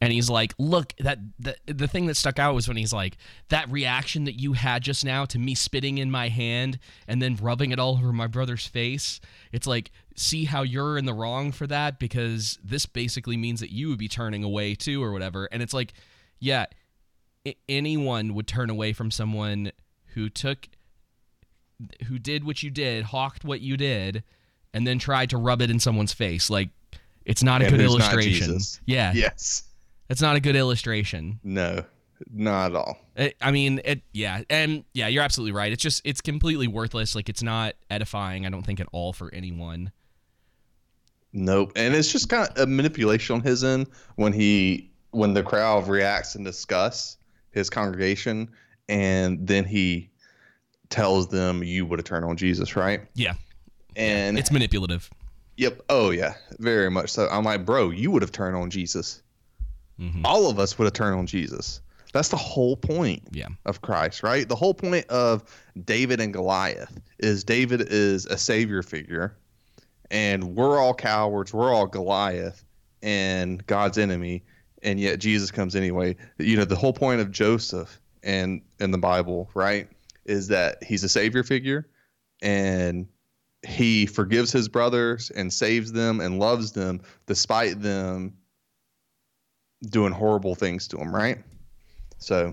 [0.00, 3.16] and he's like look that the, the thing that stuck out was when he's like
[3.48, 7.36] that reaction that you had just now to me spitting in my hand and then
[7.36, 9.20] rubbing it all over my brother's face
[9.52, 13.70] it's like see how you're in the wrong for that because this basically means that
[13.72, 15.48] you would be turning away too or whatever.
[15.50, 15.94] And it's like
[16.38, 16.66] yeah
[17.46, 19.72] a- anyone would turn away from someone
[20.14, 20.68] who took
[22.06, 24.22] who did what you did hawked what you did
[24.74, 26.50] and then tried to rub it in someone's face.
[26.50, 26.68] Like
[27.24, 28.58] it's not a And good illustration.
[28.84, 29.12] Yeah.
[29.14, 29.64] Yes.
[30.10, 31.84] That's not a good illustration No.
[32.30, 32.98] Not at all.
[33.16, 34.02] It, I mean, it.
[34.12, 35.72] Yeah, and yeah, you're absolutely right.
[35.72, 37.14] It's just it's completely worthless.
[37.14, 38.44] Like it's not edifying.
[38.44, 39.90] I don't think at all for anyone.
[41.32, 41.72] Nope.
[41.76, 45.88] And it's just kind of a manipulation on his end when he when the crowd
[45.88, 47.16] reacts and discuss
[47.52, 48.50] his congregation,
[48.88, 50.10] and then he
[50.88, 53.00] tells them you would have turned on Jesus, right?
[53.14, 53.34] Yeah,
[53.96, 55.08] And it's manipulative.
[55.56, 55.82] Yep.
[55.88, 57.28] Oh yeah, very much so.
[57.30, 59.22] I'm like, bro, you would have turned on Jesus.
[60.00, 60.22] Mhm.
[60.24, 61.80] All of us would have turned on Jesus.
[62.12, 64.48] That's the whole point Yeah, of Christ, right?
[64.48, 65.44] The whole point of
[65.84, 69.36] David and Goliath is David is a savior figure,
[70.10, 71.52] and we're all cowards.
[71.52, 72.64] We're all Goliath
[73.02, 74.42] and God's enemy,
[74.82, 76.16] and yet Jesus comes anyway.
[76.38, 79.88] You know, the whole point of Joseph and in the Bible, right,
[80.24, 81.86] is that he's a savior figure,
[82.42, 83.06] and
[83.66, 88.34] he forgives his brothers and saves them and loves them despite them
[89.88, 91.38] doing horrible things to him, right?
[92.18, 92.52] So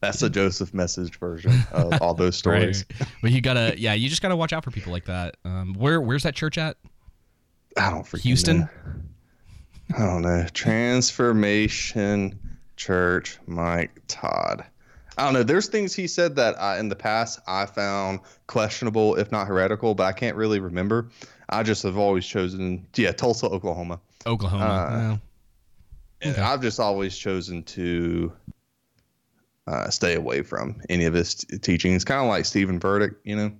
[0.00, 2.84] that's the Joseph message version of all those stories.
[3.00, 3.08] Right.
[3.22, 5.36] But you gotta, yeah, you just gotta watch out for people like that.
[5.44, 6.76] Um, where where's that church at?
[7.76, 8.58] I don't freaking Houston?
[8.60, 8.68] know.
[9.96, 10.46] I don't know.
[10.52, 12.38] Transformation
[12.76, 14.64] Church, Mike Todd.
[15.18, 15.42] I don't know.
[15.42, 19.94] There's things he said that I, in the past I found questionable, if not heretical,
[19.94, 21.08] but I can't really remember.
[21.48, 24.00] I just have always chosen, yeah, Tulsa, Oklahoma.
[24.26, 24.64] Oklahoma.
[24.64, 25.16] Uh,
[26.34, 28.32] And I've just always chosen to
[29.66, 32.04] uh, stay away from any of his t- teachings.
[32.04, 33.52] Kind of like Steven Furtick, you know.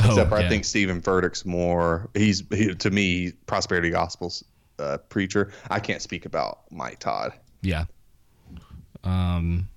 [0.00, 0.46] oh, Except for yeah.
[0.46, 2.08] I think Steven Furtick's more.
[2.14, 4.44] He's he, to me prosperity gospels
[4.78, 5.52] uh, preacher.
[5.70, 7.32] I can't speak about Mike Todd.
[7.62, 7.84] Yeah.
[9.04, 9.68] Um.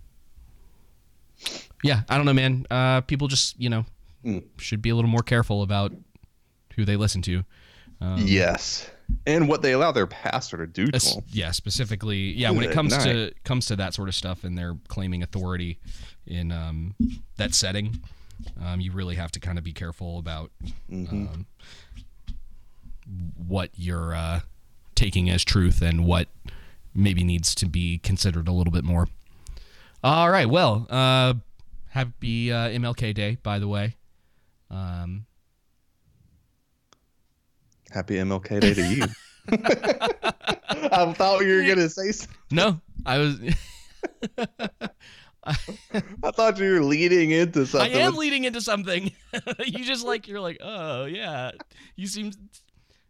[1.83, 2.65] Yeah, I don't know, man.
[2.69, 3.85] Uh, people just you know
[4.23, 4.43] Mm.
[4.59, 5.91] should be a little more careful about
[6.75, 7.43] who they listen to.
[8.01, 8.87] Um, yes,
[9.25, 11.23] and what they allow their pastor to do to them.
[11.31, 12.51] yeah, specifically, yeah.
[12.51, 15.79] When it comes to comes to that sort of stuff, and they're claiming authority
[16.25, 16.95] in um,
[17.37, 18.01] that setting,
[18.63, 20.51] um, you really have to kind of be careful about
[20.91, 21.45] um,
[23.35, 24.39] what you're uh,
[24.95, 26.27] taking as truth and what
[26.93, 29.07] maybe needs to be considered a little bit more.
[30.03, 31.35] All right, well, uh,
[31.89, 33.95] happy uh, MLK Day, by the way.
[34.69, 35.25] Um,
[37.91, 39.03] Happy MLK Day to you.
[40.91, 42.11] I thought you were gonna say.
[42.11, 42.37] Something.
[42.51, 43.39] no, I was.
[45.43, 47.91] I thought you were leading into something.
[47.93, 49.11] I am leading into something.
[49.65, 51.51] you just like you're like, oh yeah.
[51.95, 52.31] You seem.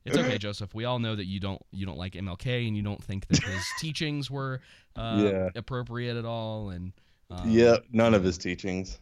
[0.04, 0.74] It's okay, Joseph.
[0.74, 3.44] We all know that you don't you don't like MLK and you don't think that
[3.44, 4.62] his teachings were
[4.96, 5.50] uh, Yeah.
[5.56, 6.70] appropriate at all.
[6.70, 6.94] And
[7.30, 9.00] um, Yep, none of his teachings.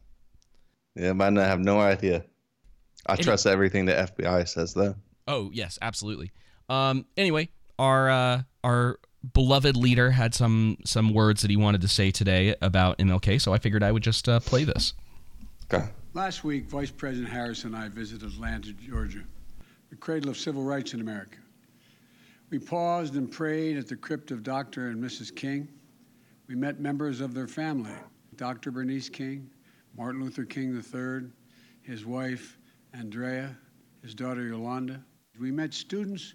[0.95, 2.25] Yeah, but I have no idea.
[3.05, 4.95] I Any- trust everything the FBI says, though.
[5.29, 6.31] Oh yes, absolutely.
[6.67, 7.05] Um.
[7.15, 8.99] Anyway, our uh, our
[9.33, 13.53] beloved leader had some some words that he wanted to say today about MLK, so
[13.53, 14.93] I figured I would just uh, play this.
[15.71, 15.87] Okay.
[16.15, 19.23] Last week, Vice President Harris and I visited Atlanta, Georgia,
[19.91, 21.37] the cradle of civil rights in America.
[22.49, 24.87] We paused and prayed at the crypt of Dr.
[24.87, 25.33] and Mrs.
[25.35, 25.67] King.
[26.47, 27.91] We met members of their family
[28.35, 28.71] Dr.
[28.71, 29.51] Bernice King,
[29.95, 31.29] Martin Luther King III,
[31.83, 32.57] his wife,
[32.93, 33.55] Andrea,
[34.01, 35.03] his daughter, Yolanda.
[35.39, 36.33] We met students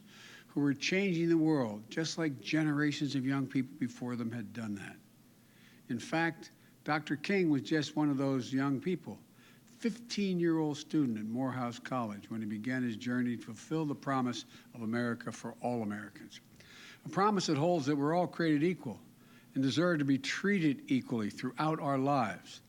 [0.49, 4.75] who were changing the world, just like generations of young people before them had done
[4.77, 4.97] that.
[5.89, 6.53] In fact,
[6.85, 7.17] Dr.
[7.17, 9.19] King was just one of those young people.
[9.79, 13.95] 15 year old student at Morehouse College when he began his journey to fulfill the
[13.95, 16.41] promise of America for all Americans.
[17.05, 18.99] A promise that holds that we're all created equal
[19.55, 22.63] and deserve to be treated equally throughout our lives.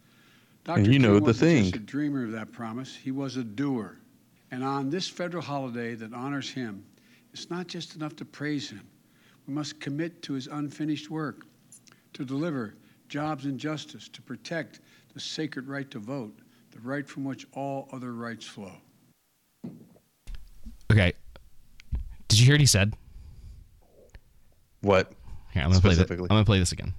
[0.65, 0.79] Dr.
[0.79, 1.81] And you know King the wasn't just thing.
[1.81, 3.97] a dreamer of that promise, he was a doer.
[4.51, 6.86] And on this federal holiday that honors him,
[7.34, 8.88] it's not just enough to praise him.
[9.47, 11.45] We must commit to his unfinished work,
[12.13, 12.75] to deliver
[13.10, 14.79] jobs and justice, to protect
[15.13, 16.39] the sacred right to vote,
[16.71, 18.71] the right from which all other rights flow.
[20.91, 21.13] Okay.
[22.27, 22.95] Did you hear what he said?
[24.81, 25.12] What?
[25.51, 25.95] Here, I'm gonna play.
[25.95, 26.93] This, I'm gonna play this again.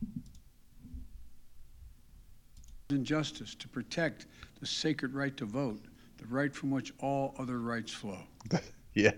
[2.90, 4.26] And justice, to protect
[4.60, 5.82] the sacred right to vote,
[6.18, 8.18] the right from which all other rights flow.
[8.94, 9.12] Yeah.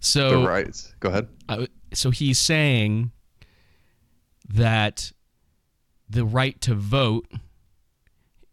[0.00, 0.94] So The rights.
[1.00, 1.28] Go ahead.
[1.48, 3.12] uh, so he's saying
[4.48, 5.12] that
[6.08, 7.26] the right to vote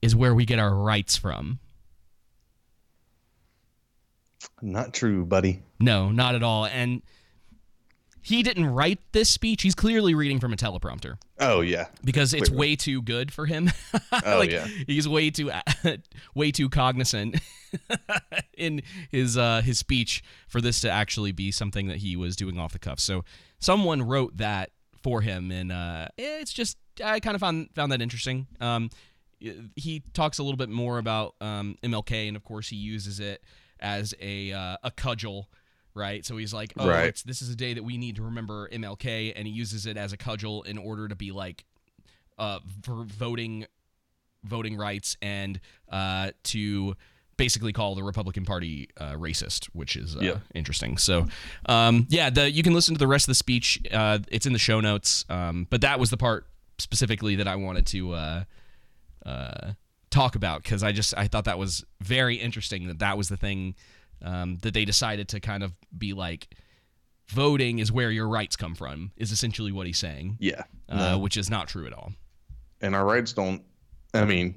[0.02, 1.60] is where we get our rights from.
[4.62, 5.62] Not true, buddy.
[5.80, 6.66] No, not at all.
[6.66, 7.02] And
[8.22, 9.62] he didn't write this speech.
[9.62, 11.88] He's clearly reading from a teleprompter Oh yeah.
[12.04, 12.58] because it's Clearly.
[12.72, 13.72] way too good for him.
[14.26, 14.66] Oh, like yeah.
[14.88, 15.52] he's way too
[16.36, 17.38] way too cognizant
[18.58, 22.60] in his uh his speech for this to actually be something that he was doing
[22.60, 23.00] off the cuff.
[23.00, 23.24] So
[23.60, 28.02] someone wrote that for him and uh it's just I kind of found found that
[28.02, 28.48] interesting.
[28.60, 28.90] Um
[29.76, 33.42] he talks a little bit more about um MLK and of course he uses it
[33.80, 35.46] as a uh, a cudgel
[36.00, 36.26] right?
[36.26, 37.08] So he's like, oh, Right.
[37.08, 39.98] it's, this is a day that we need to remember MLK, and he uses it
[39.98, 41.66] as a cudgel in order to be like,
[42.40, 43.66] uh, for voting,
[44.44, 45.60] voting rights, and
[45.92, 46.96] uh, to
[47.38, 50.42] basically call the Republican Party uh, racist, which is uh, Yep.
[50.56, 50.98] interesting.
[50.98, 51.28] So,
[51.68, 53.80] um, yeah, the you can listen to the rest of the speech.
[53.92, 56.48] Uh, it's in the show notes, um, but that was the part
[56.80, 58.14] specifically that I wanted to.
[58.14, 58.44] Uh,
[59.26, 59.72] uh,
[60.12, 63.38] talk about because I just I thought that was very interesting that that was the
[63.38, 63.76] thing
[64.22, 66.48] um, that they decided to kind of be like
[67.28, 70.64] voting is where your rights come from is essentially what he's saying Yeah.
[70.90, 72.12] uh, which is not true at all
[72.82, 73.62] and our rights don't
[74.16, 74.56] i mean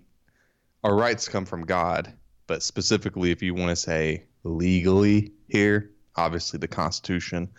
[0.82, 2.12] our rights come from god
[2.46, 7.50] but specifically if you want to say legally here obviously the constitution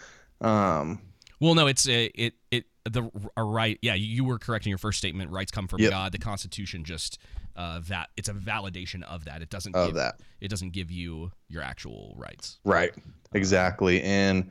[0.42, 1.00] um
[1.39, 4.78] well no it's a, it it the a right yeah you were correct in your
[4.80, 5.92] first statement rights come from Yep.
[5.92, 7.18] God the Constitution just
[7.56, 9.42] uh, that it's a validation of that.
[9.42, 10.16] It doesn't Of give, that.
[10.42, 12.60] it doesn't give you your actual rights.
[12.63, 12.92] Right.
[13.34, 14.02] Exactly.
[14.02, 14.50] And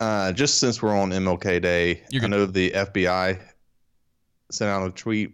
[0.00, 3.38] uh just since we're on mlk day You're i know the fbi
[4.50, 5.32] sent out a tweet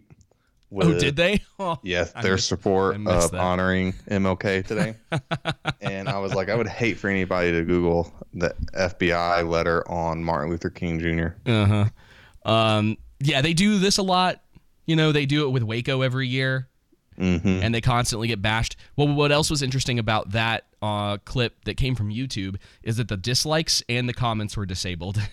[0.69, 1.41] with oh did they?
[1.59, 3.33] Oh, yeah their missed- support of that.
[3.39, 4.95] honoring mlk today.
[5.81, 10.23] And i was like i would hate for anybody to google the fbi letter on
[10.23, 11.85] martin luther king jr Uh-huh.
[12.45, 14.41] Um, yeah, they do this a lot.
[14.85, 16.67] You know, they do it with Waco every year,
[17.19, 17.47] mm-hmm.
[17.47, 18.75] and they constantly get bashed.
[18.95, 23.07] Well, what else was interesting about that uh, clip that came from YouTube is that
[23.07, 25.19] the dislikes and the comments were disabled.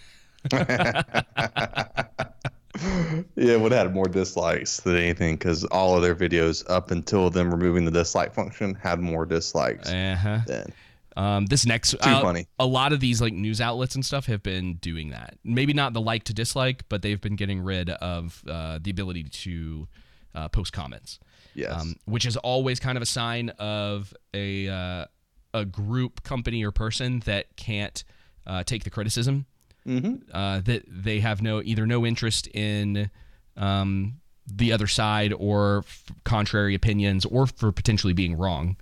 [3.36, 7.30] Yeah, would have had more dislikes than anything because all of their videos up until
[7.30, 10.40] them removing the dislike function had more dislikes uh-huh.
[10.46, 10.72] than.
[11.16, 12.46] Um, this next, Too uh, funny.
[12.58, 15.38] A lot of these like news outlets and stuff have been doing that.
[15.42, 19.24] Maybe not the like to dislike, but they've been getting rid of uh, the ability
[19.24, 19.88] to
[20.34, 21.18] uh, post comments.
[21.56, 21.80] Yes.
[21.80, 25.06] um, which is always kind of a sign of a uh,
[25.54, 28.04] a group, company, or person that can't
[28.46, 29.46] uh, take the criticism.
[29.86, 30.16] Mm-hmm.
[30.32, 33.08] Uh, that they have no either no interest in
[33.56, 34.14] um,
[34.46, 38.76] the other side or f- contrary opinions or for potentially being wrong.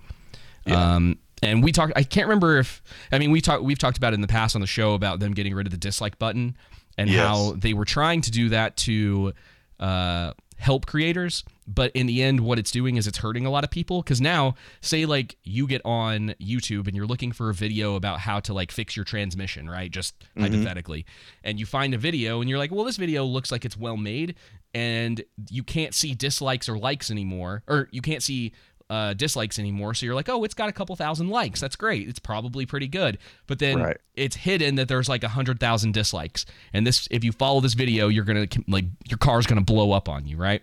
[0.66, 1.92] Um, and we talked.
[1.94, 2.82] I can't remember if
[3.12, 3.62] I mean we talked.
[3.62, 5.70] We've talked about it in the past on the show about them getting rid of
[5.72, 6.56] the dislike button
[6.96, 7.20] and Yes.
[7.20, 9.34] how they were trying to do that to
[9.78, 13.64] uh, help creators, but in the end, what it's doing is it's hurting a lot
[13.64, 14.02] of people.
[14.02, 18.20] Because now, say like you get on YouTube and you're looking for a video about
[18.20, 19.90] how to like fix your transmission, right?
[19.90, 20.42] Just mm-hmm.
[20.42, 21.06] hypothetically,
[21.42, 23.96] and you find a video and you're like, well, this video looks like it's well
[23.96, 24.34] made,
[24.74, 28.52] and you can't see dislikes or likes anymore, or you can't see
[28.90, 29.94] uh, dislikes anymore.
[29.94, 31.60] So you're like, oh, it's got a couple thousand likes.
[31.60, 32.08] That's great.
[32.08, 33.18] It's probably pretty good.
[33.46, 33.96] But then Right.
[34.14, 36.44] it's hidden that there's like a hundred thousand dislikes.
[36.72, 40.08] And this, if you follow this video, you're gonna like your car's gonna blow up
[40.08, 40.62] on you, right?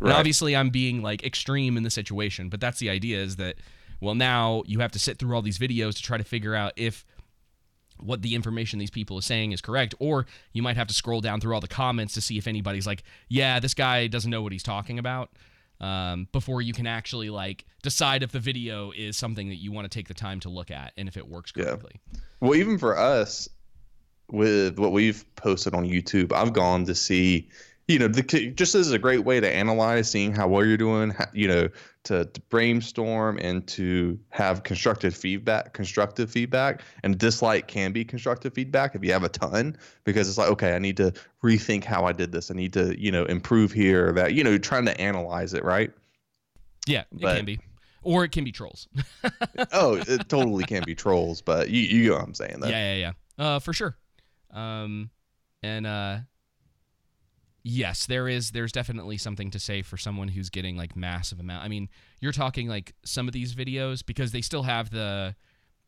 [0.00, 0.14] And Right.
[0.16, 3.18] obviously, I'm being like extreme in the situation, but that's the idea.
[3.20, 3.56] Is that
[4.00, 6.72] well, now you have to sit through all these videos to try to figure out
[6.76, 7.04] if
[8.00, 11.20] what the information these people are saying is correct or you might have to scroll
[11.20, 14.40] down through all the comments to see if anybody's like yeah this guy doesn't know
[14.40, 15.32] what he's talking about
[15.80, 19.84] um, before you can actually like decide if the video is something that you want
[19.90, 21.64] to take the time to look at and if it works Yeah.
[21.64, 22.00] correctly
[22.40, 23.48] Well, even for us,
[24.30, 27.48] with what we've posted on YouTube, I've gone to see,
[27.86, 28.22] you know, the
[28.54, 31.68] just as a great way to analyze, seeing how well you're doing, how, you know,
[32.08, 35.72] to, to brainstorm and to have constructive feedback.
[35.72, 40.36] Constructive feedback and dislike can be constructive feedback if you have a ton, because it's
[40.36, 42.50] like, okay, I need to rethink how I did this.
[42.50, 44.34] I need to, you know, improve here or that.
[44.34, 45.92] You know, trying to analyze it, right?
[46.88, 47.60] yeah it can be
[48.02, 48.88] or it can be trolls
[49.72, 52.60] oh, it totally can be trolls, but you you know what I'm saying.
[52.60, 52.68] Though.
[52.68, 53.96] yeah yeah yeah uh, for sure
[54.52, 55.10] um,
[55.62, 56.18] and uh,
[57.68, 61.62] yes there is there's definitely something to say for someone who's getting like massive amount
[61.62, 61.88] i mean
[62.20, 65.34] you're talking like some of these videos because they still have the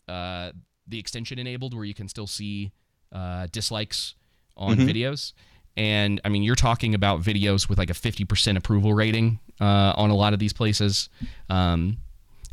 [0.08, 0.50] uh,
[0.86, 2.72] the extension enabled where you can still see
[3.12, 4.16] uh, dislikes
[4.56, 5.32] on videos.
[5.76, 10.10] And i mean you're talking about videos with like a 50% approval rating uh, on
[10.10, 11.08] a lot of these places.
[11.48, 11.98] Um,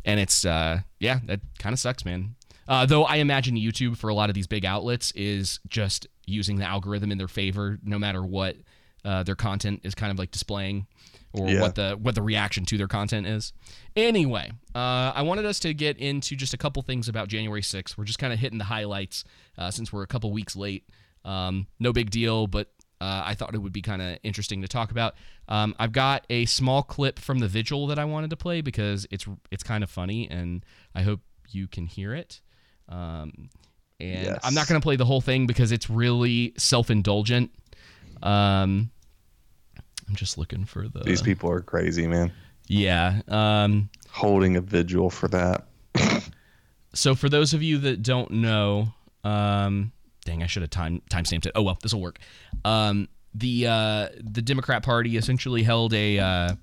[0.04, 2.36] and it's uh, yeah that kind of sucks man.
[2.66, 6.58] Uh, though i imagine youtube for a lot of these big outlets is just using
[6.58, 8.56] the algorithm in their favor no matter what
[9.08, 10.86] uh, their content is kind of like displaying
[11.32, 11.60] or Yeah.
[11.62, 13.52] what the what the reaction to their content is
[13.96, 17.96] anyway uh, i wanted us to get into just a couple things about january 6th
[17.96, 19.24] we're just kind of hitting the highlights
[19.58, 20.84] uh, since we're a couple weeks late
[21.24, 22.66] Um, no big deal, but
[23.00, 25.12] uh, I thought it would be kind of interesting to talk about.
[25.46, 29.06] Um, I've got a small clip from the vigil that I wanted to play because
[29.10, 31.20] it's it's kind of funny, and I hope
[31.56, 32.40] you can hear it.
[32.88, 33.50] Um,
[34.00, 34.40] and Yes.
[34.44, 37.50] I'm not going to play the whole thing because it's really self-indulgent.
[38.22, 38.90] Um,
[40.08, 42.32] I'm just looking for the These people are crazy, man.
[42.66, 43.20] Yeah.
[43.28, 45.66] Um, Holding a vigil for that.
[46.94, 48.88] so for those of you that don't know,
[49.24, 49.92] um,
[50.24, 51.52] dang, I should have time timestamped it.
[51.54, 52.18] Oh well, this will work.
[52.64, 56.54] Um, the uh, the Democrat Party essentially held a uh,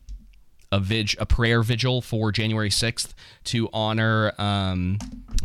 [0.71, 3.13] a vig a prayer vigil for January sixth
[3.45, 4.33] to honor.
[4.37, 4.97] Um,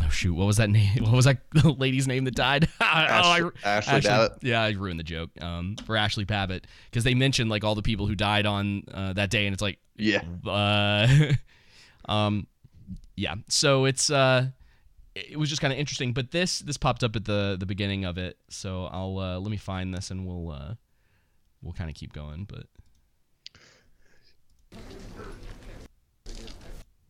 [0.03, 0.89] oh shoot, what was that name?
[1.03, 1.39] What was that
[1.79, 2.67] lady's name that died?
[2.81, 4.37] oh, I, Ashley Babbitt.
[4.41, 5.29] Yeah, I ruined the joke.
[5.41, 9.13] Um, for Ashley Babbitt because they mentioned like all the people who died on uh,
[9.13, 10.21] that day, and it's like Yeah.
[10.45, 11.33] uh,
[12.11, 12.47] um,
[13.15, 13.35] yeah.
[13.47, 14.47] So it's uh,
[15.15, 16.13] it was just kind of interesting.
[16.13, 18.37] But this this popped up at the the beginning of it.
[18.49, 20.73] So I'll uh, let me find this and we'll uh,
[21.61, 22.45] we'll kind of keep going.
[22.45, 22.65] But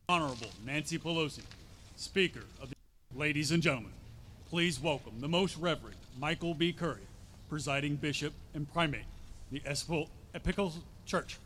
[0.08, 1.42] Honorable Nancy Pelosi,
[1.96, 2.76] Speaker of the.
[3.14, 3.92] Ladies and gentlemen,
[4.48, 6.72] please welcome the Most Reverend Michael B.
[6.72, 7.02] Curry,
[7.50, 9.04] presiding bishop and primate,
[9.50, 10.72] the Espel Episcopal
[11.04, 11.38] Church.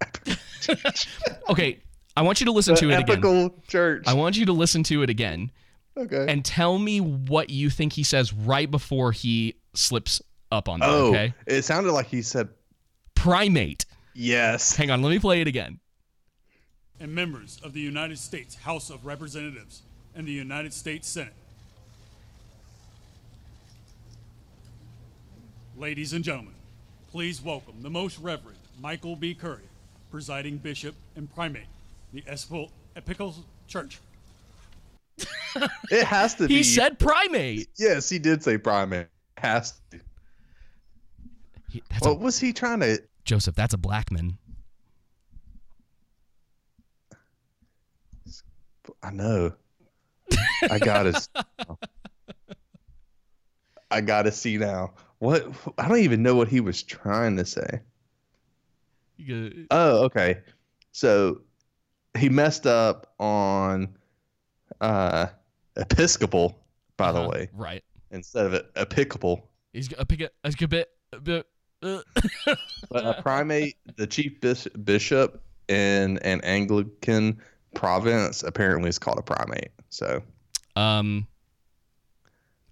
[1.50, 1.78] okay,
[2.16, 3.18] I want you to listen The to it again.
[3.18, 4.04] Epical Church.
[4.06, 5.50] I want you to listen to it again
[5.98, 6.24] okay.
[6.28, 10.88] and tell me what you think he says right before he slips up on that.
[10.88, 12.48] oh, Okay, it sounded like he said
[13.14, 13.84] primate.
[14.14, 14.74] yes.
[14.76, 15.78] Hang on, let me play it again.
[17.02, 19.82] And members of the United States House of Representatives
[20.14, 21.34] and the United States Senate.
[25.76, 26.54] Ladies and gentlemen,
[27.10, 29.34] please welcome the Most Reverend Michael B.
[29.34, 29.64] Curry,
[30.12, 31.66] presiding bishop and primate,
[32.12, 33.34] the Espel Episcopal
[33.66, 33.98] Church.
[35.90, 36.54] It has to be.
[36.58, 37.68] He said primate.
[37.78, 38.08] yes.
[38.08, 39.08] He did say primate.
[39.38, 40.00] Has to.
[41.68, 43.02] He- What a, was he trying to?
[43.24, 44.38] Joseph, that's a Blackman.
[49.02, 49.52] I know.
[50.70, 51.20] I gotta.
[53.90, 54.94] I gotta see now.
[55.18, 55.46] What?
[55.78, 57.80] I don't even know what he was trying to say.
[59.70, 60.40] Oh, okay.
[60.92, 61.42] So
[62.18, 63.96] he messed up on
[64.80, 65.26] uh
[65.76, 66.58] Episcopal,
[66.96, 67.82] by the Uh-huh, way, Right.
[68.10, 69.48] instead of Episcopal.
[69.72, 70.34] He's a pick it.
[70.44, 70.90] A bit.
[71.12, 71.46] A bit.
[71.82, 72.02] Uh,
[72.90, 77.40] But a primate, the chief bis- bishop in an Anglican
[77.74, 79.70] province, apparently is called a primate.
[79.90, 80.22] So
[80.76, 81.26] um.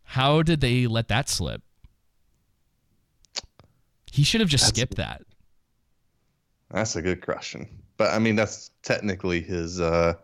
[0.04, 1.62] How did they let that slip?
[4.10, 5.22] He should have just That's- skipped that.
[6.70, 7.68] that's a good question.
[7.96, 10.14] But I mean, that's technically his uh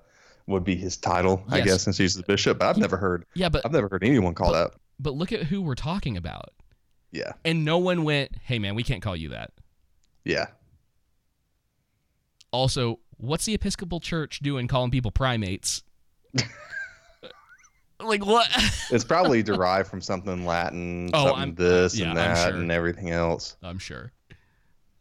[0.48, 2.58] would be his title, I guess, since he's the bishop.
[2.58, 3.26] But I've never heard.
[3.34, 4.72] Yeah, but I've never heard anyone call that.
[4.98, 6.52] but look at who we're talking about,
[7.12, 8.30] Yeah, and no one went.
[8.42, 9.52] Hey, man, we can't call you that.
[10.24, 10.46] yeah.
[12.52, 15.83] Also, what's the Episcopal Church doing calling people primates?
[18.00, 18.48] like what?
[18.90, 22.57] It's probably derived from something Latin, Oh, something I'm- this yeah, and that sure.
[22.61, 23.57] and everything else.
[23.62, 24.12] I'm sure.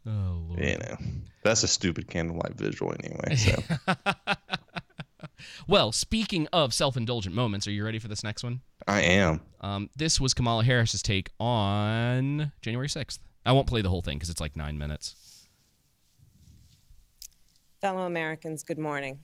[0.06, 0.60] Oh lord.
[0.64, 0.96] You know,
[1.42, 3.34] that's a stupid candlelight visual anyway.
[3.36, 3.62] So
[5.68, 8.60] Well, speaking of self-indulgent moments, are you ready for this next one?
[8.86, 9.40] I am.
[9.60, 13.18] Um, this was Kamala Harris's take on January 6th.
[13.44, 15.14] I won't play the whole thing because it's like nine minutes.
[17.86, 19.20] Fellow Americans, good morning.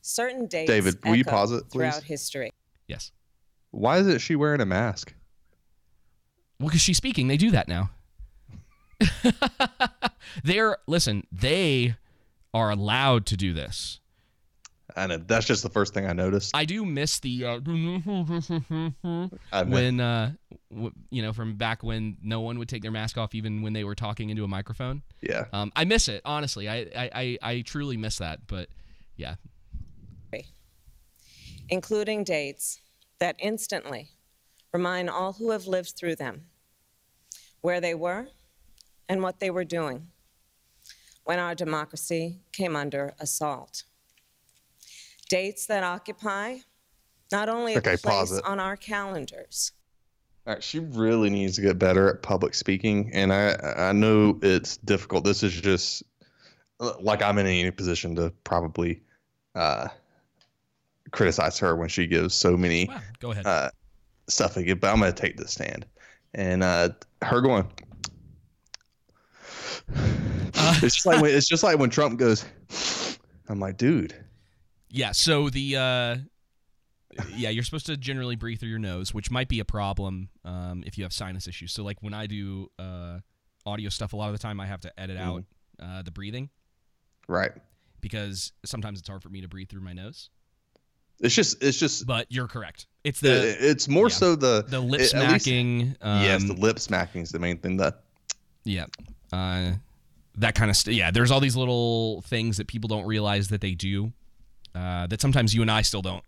[0.00, 1.72] Certain dates David, will you pause it, please?
[1.72, 2.50] throughout history.
[2.86, 3.12] Yes.
[3.72, 5.12] Why is it she wearing a mask?
[6.58, 7.90] Well, because she's speaking, they do that now.
[10.44, 11.26] They're listen.
[11.30, 11.96] They
[12.54, 14.00] are allowed to do this.
[14.98, 16.54] I know that's just the first thing I noticed.
[16.54, 17.60] I do miss the uh,
[19.66, 20.32] when uh,
[20.70, 23.72] w- you know from back when no one would take their mask off even when
[23.72, 25.02] they were talking into a microphone.
[25.20, 26.68] yeah, Um, I miss it honestly.
[26.68, 28.46] I, I I I truly miss that.
[28.46, 28.68] But
[29.16, 29.36] yeah,
[31.68, 32.80] including dates
[33.18, 34.10] that instantly
[34.72, 36.46] remind all who have lived through them
[37.60, 38.28] where they were
[39.08, 40.08] and what they were doing
[41.24, 43.82] when our democracy came under assault.
[45.28, 46.58] Dates that occupy
[47.30, 48.44] not only a Okay, pause place it.
[48.46, 49.72] on our calendars,
[50.46, 53.54] All right, she really needs to get better at public speaking, and I
[53.90, 55.24] I know it's difficult.
[55.24, 56.02] This is just
[57.00, 59.02] like I'm in any position to probably
[59.54, 59.88] uh,
[61.10, 63.46] criticize her when she gives so many wow, go ahead.
[63.46, 63.70] uh,
[64.28, 65.84] stuff again, but I'm gonna take the stand.
[66.34, 66.90] And uh,
[67.22, 67.70] her going,
[70.60, 72.44] Uh, it's just like when, it's just like when Trump goes,
[73.48, 74.14] I'm like, dude,
[74.90, 75.12] yeah.
[75.12, 76.16] So the uh,
[77.34, 80.82] yeah, you're supposed to generally breathe through your nose, which might be a problem um,
[80.86, 81.72] if you have sinus issues.
[81.72, 83.18] So like when I do uh,
[83.66, 85.44] audio stuff, a lot of the time I have to edit out
[85.82, 86.50] uh, the breathing
[87.26, 87.52] Right.
[88.00, 90.30] because sometimes it's hard for me to breathe through my nose.
[91.20, 92.86] It's just it's just But you're correct.
[93.02, 94.14] It's the, the it's more yeah.
[94.14, 95.96] so the the lip least- smacking.
[96.00, 97.76] Um, yes, the lip smacking is the main thing.
[97.78, 98.02] That
[98.64, 98.86] Yeah.
[99.32, 99.72] Uh,
[100.36, 100.94] that kind of stuff.
[100.94, 104.12] Yeah, there's all these little things that people don't realize that they do.
[104.78, 106.22] Uh, that sometimes you and I still don't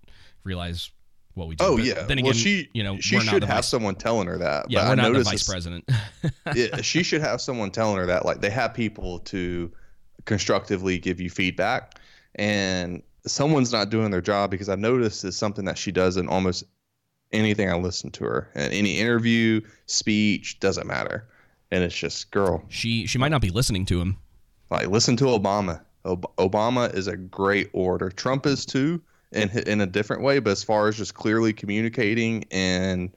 [0.45, 0.91] realize
[1.35, 1.65] what we do.
[1.65, 1.95] oh But yeah.
[2.03, 4.39] Then again, well, she you know, she we're not should have vice, someone telling her
[4.39, 4.67] that.
[4.71, 5.89] Yeah, but we're I not the vice this- president.
[6.55, 8.25] yeah, she should have someone telling her that.
[8.27, 9.71] Like they have people to
[10.25, 11.99] constructively give you feedback,
[12.35, 16.29] and someone's not doing their job because I noticed is something that she does in
[16.29, 16.65] almost
[17.33, 21.29] anything I listen to her, and any interview, speech doesn't matter,
[21.71, 22.65] and it's just girl.
[22.69, 24.17] she she might not be listening to him.
[24.71, 25.83] Like listen to Obama.
[26.05, 28.11] Ob- Obama is a great orator.
[28.11, 30.39] Trump is too, in in a different way.
[30.39, 33.11] But as far as just clearly communicating and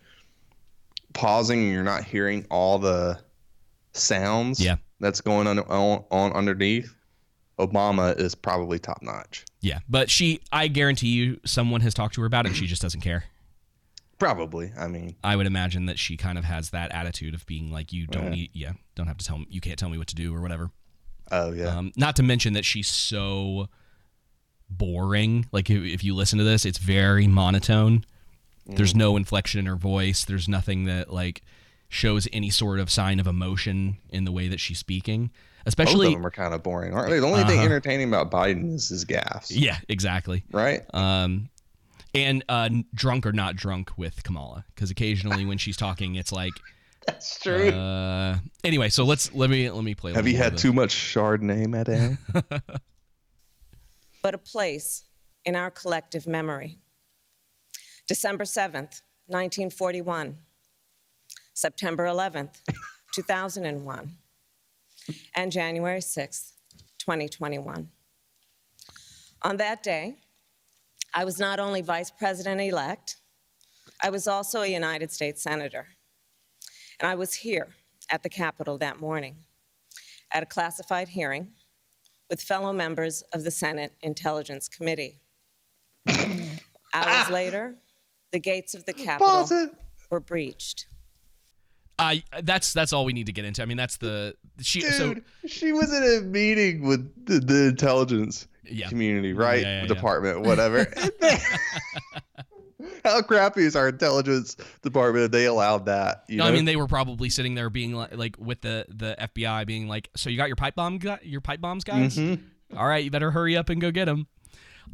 [1.14, 3.20] pausing, and you're not hearing all the
[3.94, 4.60] sounds.
[4.60, 4.78] Yeah.
[5.00, 6.94] that's going on on, on underneath.
[7.60, 9.46] Obama is probably top notch.
[9.62, 12.50] Yeah, but she, I guarantee you, someone has talked to her about it.
[12.50, 13.26] and She just doesn't care.
[14.18, 14.72] Probably.
[14.78, 17.94] I mean, I would imagine that she kind of has that attitude of being like,
[17.94, 18.30] you don't Yeah.
[18.30, 20.42] need, yeah, don't have to tell me, you can't tell me what to do or
[20.42, 20.72] whatever.
[21.32, 23.68] Oh yeah, Um, not to mention that she's so
[24.70, 25.48] boring.
[25.52, 28.06] Like if, if you listen to this, it's very monotone.
[28.68, 28.78] Mm.
[28.78, 30.26] There's no inflection in her voice.
[30.26, 31.42] There's nothing that like
[31.90, 35.28] shows any sort of sign of emotion in the way that she's speaking.
[35.28, 37.20] both Especially, of them are kind of boring, aren't they?
[37.20, 37.66] The only thing Uh-huh.
[37.66, 39.48] entertaining about Biden is his gaffes.
[39.52, 40.44] yeah, exactly.
[40.52, 40.82] Right.
[40.94, 41.50] Um,
[42.16, 46.54] and uh, drunk or not drunk with Kamala, because occasionally when she's talking, it's like,
[47.08, 47.70] That's true.
[47.70, 48.90] uh, anyway.
[48.90, 50.12] So let's let me let me play.
[50.12, 52.18] a Have little you more had of too much Chardonnay, madame?
[54.22, 55.04] but a place
[55.46, 56.80] in our collective memory.
[58.08, 60.38] December 7th, 1941.
[61.54, 62.56] September 11th,
[63.14, 64.12] 2001.
[65.36, 66.54] And January 6th,
[67.00, 67.90] 2021.
[69.44, 70.16] On that day,
[71.14, 73.18] I was not only vice president elect,
[74.02, 75.88] I was also a United States Senator.
[77.00, 77.70] And I was here
[78.10, 79.38] at the Capitol that morning
[80.32, 81.50] at a classified hearing
[82.30, 85.20] with fellow members of the Senate Intelligence Committee.
[86.08, 86.48] Hours
[86.94, 87.28] ah!
[87.32, 87.76] later,
[88.32, 89.70] the gates of the Capitol
[90.10, 90.88] were breached.
[92.00, 93.62] I that's that's all we need to get into.
[93.62, 94.82] I mean, that's the she.
[94.82, 98.90] so Dude, she was in a meeting with the, the intelligence Yeah.
[98.90, 99.62] community, right?
[99.62, 99.88] Yeah, yeah, yeah.
[99.88, 100.92] department, whatever.
[103.04, 106.24] How crappy is our intelligence department if they allowed that?
[106.28, 106.50] You No, know?
[106.50, 109.88] I mean they were probably sitting there being like, like with the the FBI being
[109.88, 112.18] like, "So you got your pipe bomb, gu- your pipe bombs, guys?
[112.18, 112.78] Mm-hmm.
[112.78, 114.28] All right, you better hurry up and go get them."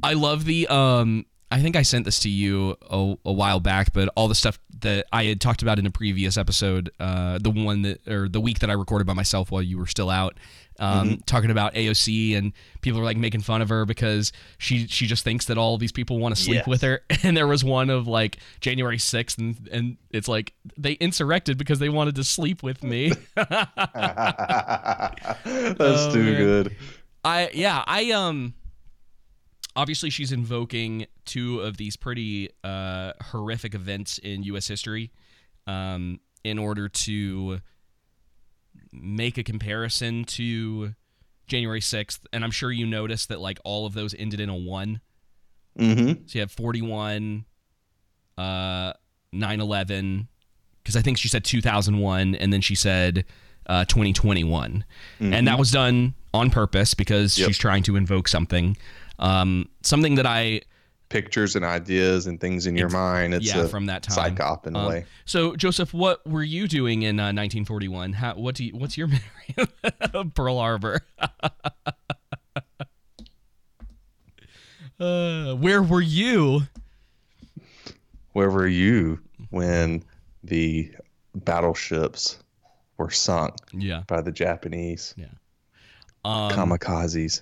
[0.03, 1.25] I love the um.
[1.51, 4.59] I think I sent this to you a, a while back, but all the stuff
[4.81, 8.39] that I had talked about in a previous episode, uh, the one that or the
[8.39, 10.37] week that I recorded by myself while you were still out,
[10.79, 11.21] um, Mm-hmm.
[11.25, 15.23] talking about AOC and people are like making fun of her because she she just
[15.23, 16.67] thinks that all these people want to sleep Yes.
[16.67, 17.01] with her.
[17.23, 21.79] And there was one of like January sixth, and and it's like they insurrected because
[21.79, 23.11] they wanted to sleep with me.
[23.35, 23.69] That's
[25.45, 26.37] Oh, too man.
[26.37, 26.75] good.
[27.23, 28.53] I yeah I um
[29.75, 34.67] obviously she's invoking two of these pretty uh, horrific events in U.S.
[34.67, 35.11] history
[35.67, 37.59] um, in order to
[38.91, 40.93] make a comparison to
[41.47, 44.55] January 6th, and I'm sure you noticed that like all of those ended in a
[44.55, 45.01] one.
[45.77, 46.23] Mm-hmm.
[46.25, 47.45] So you have 41,
[48.37, 48.93] uh,
[49.33, 50.27] 9/11,
[50.83, 53.25] because I think she said 2001, and then she said
[53.67, 54.83] uh, 2021,
[55.19, 57.47] and that was done on purpose because Yep.
[57.47, 58.75] she's trying to invoke something,
[59.19, 60.61] um, something that I
[61.09, 63.33] Pictures and ideas and things in your mind.
[63.33, 65.05] It's yeah a from that time psych op in a Um, way.
[65.25, 68.13] So Joseph, what were you doing in uh, 1941?
[68.13, 69.07] How, what do you, what's your
[69.57, 69.69] memory
[70.13, 71.01] of Pearl Harbor?
[74.99, 76.61] uh, where were you?
[78.33, 80.03] Where were you when
[80.43, 80.91] the
[81.35, 82.37] battleships
[82.97, 84.03] were sunk Yeah.
[84.07, 85.25] by the Japanese Yeah.
[86.25, 87.41] Um, kamikazes?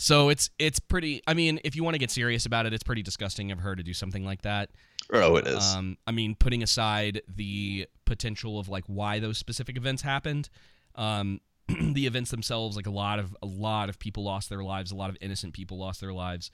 [0.00, 1.22] So it's it's pretty.
[1.26, 3.74] I mean, if you want to get serious about it, it's pretty disgusting of her
[3.74, 4.70] to do something like that.
[5.12, 5.74] Oh, it is.
[5.74, 10.50] Um, I mean, putting aside the potential of like why those specific events happened,
[10.94, 14.92] um, the events themselves, like a lot of a lot of people lost their lives,
[14.92, 16.52] a lot of innocent people lost their lives,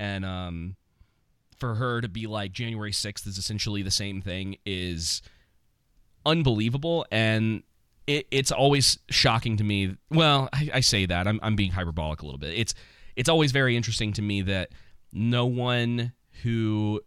[0.00, 0.74] and um,
[1.58, 5.22] for her to be like January sixth is essentially the same thing is
[6.26, 7.62] unbelievable and.
[8.06, 9.96] It, it's always shocking to me.
[10.10, 12.54] Well, I, I say that I'm, I'm being hyperbolic a little bit.
[12.58, 12.74] It's
[13.16, 14.70] it's always very interesting to me that
[15.12, 17.00] no one who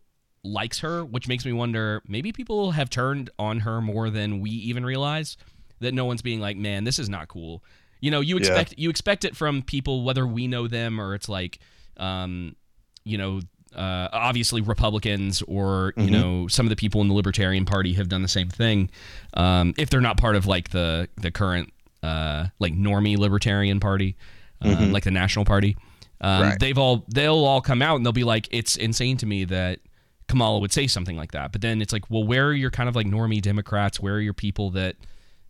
[0.44, 4.50] likes her, which makes me wonder maybe people have turned on her more than we
[4.52, 5.38] even realize.
[5.80, 7.62] That no one's being like, man, this is not cool.
[8.00, 11.28] You know, you expect you expect it from people whether we know them or it's
[11.28, 11.60] like,
[11.98, 12.56] um,
[13.04, 13.42] you know,
[13.76, 16.12] uh, obviously Republicans or you Mhm.
[16.12, 18.90] know some of the people in the Libertarian Party have done the same thing.
[19.36, 21.72] Um, if they're not part of like the the current
[22.04, 24.16] uh, like normie Libertarian Party,
[24.62, 24.92] uh, Mhm.
[24.92, 25.78] like the National Party,
[26.22, 26.60] um, Right.
[26.60, 29.80] they've all they'll all come out and they'll be like, it's insane to me that
[30.28, 31.52] Kamala would say something like that.
[31.52, 34.00] But then it's like, well, where are your kind of like normie Democrats?
[34.00, 34.96] Where are your people that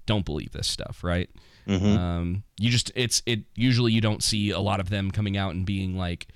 [0.06, 1.30] don't believe this stuff, right?
[1.68, 1.98] Mhm.
[1.98, 5.56] Um, you just it's it usually you don't see a lot of them coming out
[5.56, 6.28] and being like,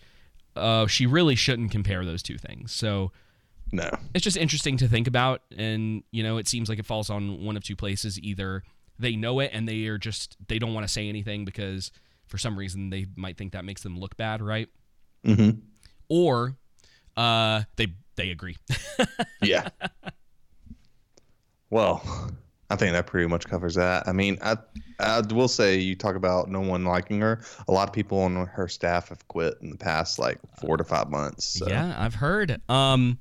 [0.58, 2.72] uh, she really shouldn't compare those two things.
[2.72, 3.12] So
[3.72, 7.10] no, it's just interesting to think about, and you know, it seems like it falls
[7.10, 8.64] on one of two places: either
[9.00, 11.92] they know it and they are just they don't want to say anything because
[12.28, 14.70] for some reason they might think that makes them look bad, right?
[15.26, 15.62] Mm Mhm.
[16.10, 16.56] Or
[17.18, 18.58] uh, they they agree.
[19.42, 19.70] yeah.
[21.70, 22.02] Well,
[22.70, 24.08] I think that pretty much covers that.
[24.08, 24.58] I mean, I
[25.00, 27.42] I will say you talk about no one liking her.
[27.68, 30.84] A lot of people on her staff have quit in the past like four to
[30.84, 31.46] five months.
[31.46, 31.68] So.
[31.68, 32.60] Yeah, I've heard.
[32.70, 33.20] Um,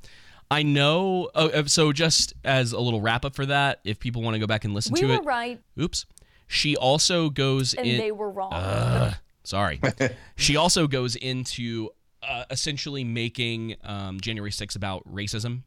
[0.50, 1.30] I know.
[1.34, 4.40] Oh, uh, so just as a little wrap up for that, if people want to
[4.40, 5.60] go back and listen to We to were it, right.
[5.80, 6.06] Oops.
[6.48, 7.98] She also goes And in.
[7.98, 8.52] they were wrong.
[8.52, 9.80] Ugh, sorry.
[10.36, 11.90] she also goes into
[12.22, 15.62] uh, essentially making um, January 6th about racism.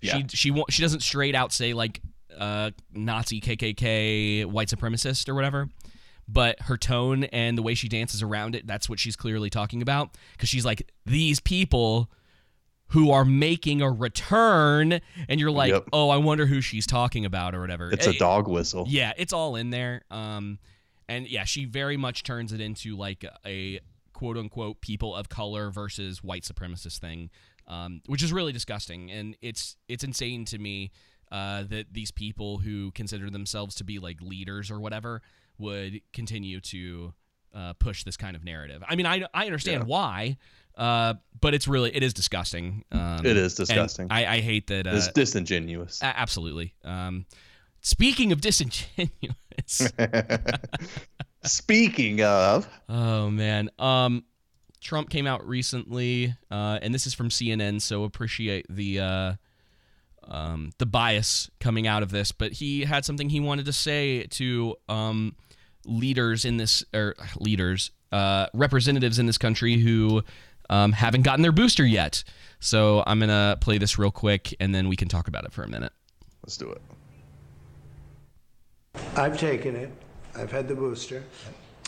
[0.00, 0.18] Yeah.
[0.28, 2.02] She she she doesn't straight out say like
[2.38, 5.68] uh, Nazi KKK white supremacist or whatever.
[6.26, 9.82] But her tone and the way she dances around it, that's what she's clearly talking
[9.82, 10.16] about.
[10.32, 12.10] Because she's like, these people
[12.88, 15.88] who are making a return, and you're like, Yep.
[15.92, 17.90] oh, I wonder who she's talking about or whatever.
[17.90, 18.84] It's a dog whistle.
[18.88, 20.02] yeah, it's all in there.
[20.10, 20.58] Um,
[21.08, 23.80] and yeah, she very much turns it into like a
[24.14, 27.28] quote unquote people of color versus white supremacist thing,
[27.66, 29.10] um, which is really disgusting.
[29.10, 30.90] And it's it's insane to me
[31.34, 35.20] uh, that these people who consider themselves to be like leaders or whatever
[35.58, 37.12] would continue to
[37.54, 38.82] uh, push this kind of narrative.
[38.88, 39.86] I mean, I I understand Yeah.
[39.86, 40.36] why.
[40.76, 42.84] Uh, but it's really it is disgusting.
[42.90, 44.08] Um, It is disgusting.
[44.10, 44.86] I, I hate that.
[44.88, 46.02] Uh, It's disingenuous.
[46.02, 46.74] a- absolutely.
[46.84, 47.26] Um,
[47.80, 49.92] speaking of disingenuous,
[51.44, 54.24] Speaking of, oh man, um,
[54.80, 59.32] Trump came out recently, uh, and this is from CNN, so appreciate the uh,
[60.28, 62.32] um, the bias coming out of this.
[62.32, 65.36] But he had something he wanted to say to um,
[65.86, 70.22] leaders in this or leaders, uh, representatives in this country who
[70.70, 72.24] um, haven't gotten their booster yet.
[72.60, 75.62] So I'm gonna play this real quick, and then we can talk about it for
[75.62, 75.92] a minute.
[76.42, 76.82] let's do it.
[79.16, 79.90] I've taken it.
[80.36, 81.22] I've had the booster.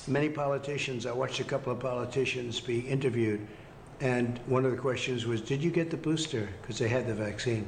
[0.08, 3.46] Many politicians, I watched a couple of politicians be interviewed,
[4.00, 6.48] and one of the questions was, Did you get the booster?
[6.60, 7.66] Because they had the vaccine.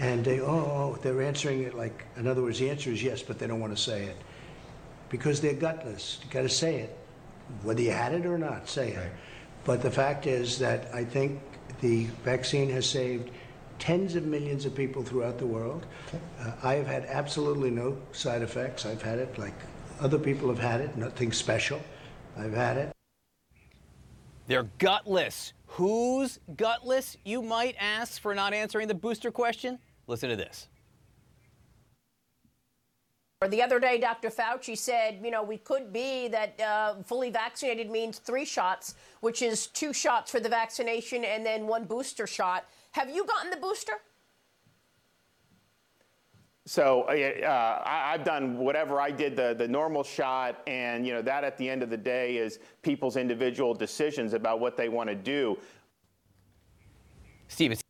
[0.00, 3.22] And they, oh, oh, they're answering it like, in other words, the answer is yes,
[3.22, 4.16] but they don't want to say it.
[5.10, 6.18] Because they're gutless.
[6.24, 6.96] You got to say it.
[7.62, 9.12] Whether you had it or not, say it.
[9.64, 11.38] But the fact is that I think
[11.82, 13.30] the vaccine has saved
[13.78, 15.84] tens of millions of people throughout the world.
[16.40, 18.86] Uh, I have had absolutely no side effects.
[18.86, 19.54] I've had it like
[20.00, 21.80] other people have had it, nothing special.
[22.38, 22.92] I've had it.
[24.46, 25.52] They're gutless.
[25.66, 29.78] Who's gutless, you might ask, for not answering the booster question?
[30.10, 30.66] Listen to this.
[33.48, 34.28] The other day, Dr.
[34.28, 39.40] Fauci said, you know, we could be that uh, fully vaccinated means three shots, which
[39.40, 42.66] is two shots for the vaccination and then one booster shot.
[42.90, 43.94] Have you gotten the booster?
[46.66, 47.12] So uh,
[47.46, 51.44] uh, I- I've done whatever I did, the, the normal shot, and you know that
[51.44, 55.14] at the end of the day is people's individual decisions about what they want to
[55.14, 55.56] do.
[57.48, 57.82] Steve, it's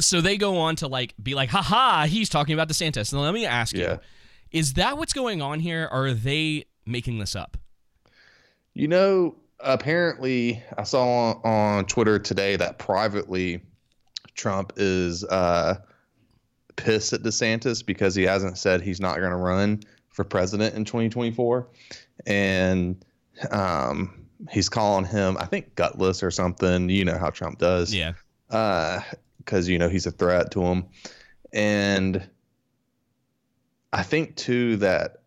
[0.00, 3.12] so they go on to like be like, haha, he's talking about DeSantis.
[3.12, 4.00] And let me ask you,
[4.50, 5.88] is that what's going on here?
[5.90, 7.56] Or are they making this up?
[8.74, 13.60] You know, apparently, I saw on, on Twitter today that privately,
[14.34, 15.76] Trump is uh,
[16.76, 20.84] pissed at DeSantis because he hasn't said he's not going to run for president in
[20.84, 21.68] 2024,
[22.26, 23.04] and
[23.50, 26.88] um, he's calling him, I think, gutless or something.
[26.88, 28.12] You know how Trump does, Yeah.
[29.44, 30.86] Because you know he's a threat to him,
[31.52, 32.26] and
[33.92, 35.22] I think too that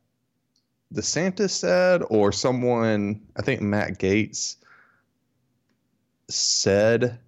[0.93, 4.55] DeSantis said, or someone, I think Matt Gaetz
[6.29, 7.19] said,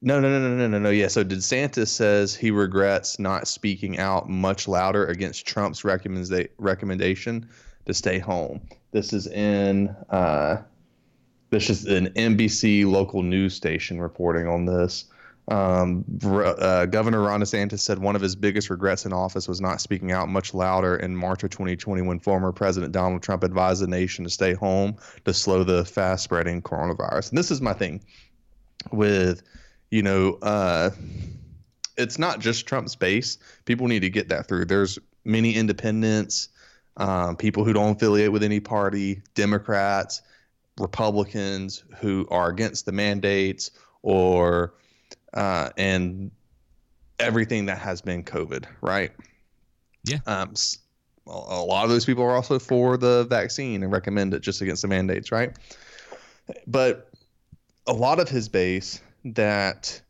[0.00, 0.90] no, no, no, no, no, no, no.
[0.90, 1.08] Yeah.
[1.08, 7.48] So DeSantis says he regrets not speaking out much louder against Trump's recommenda- recommendation
[7.86, 8.60] to stay home.
[8.92, 10.58] This is in uh,
[11.50, 15.06] this is an NBC local news station reporting on this.
[15.50, 19.80] Um, uh, Governor Ron DeSantis said one of his biggest regrets in office was not
[19.80, 23.86] speaking out much louder in March of 2020 when former President Donald Trump advised the
[23.86, 27.30] nation to stay home to slow the fast spreading coronavirus.
[27.30, 28.04] And this is my thing
[28.92, 29.42] with,
[29.90, 30.90] you know, uh,
[31.96, 33.38] it's not just Trump's base.
[33.64, 34.66] People need to get that through.
[34.66, 36.50] There's many independents,
[36.98, 40.20] um, people who don't affiliate with any party, Democrats,
[40.78, 43.70] Republicans who are against the mandates
[44.02, 44.74] or
[45.34, 46.30] uh, and
[47.18, 49.12] everything that has been COVID, right?
[50.04, 50.18] Yeah.
[50.26, 50.54] Um,
[51.26, 54.82] a lot of those people are also for the vaccine and recommend it just against
[54.82, 55.56] the mandates, right?
[56.66, 57.10] But
[57.86, 60.00] a lot of his base that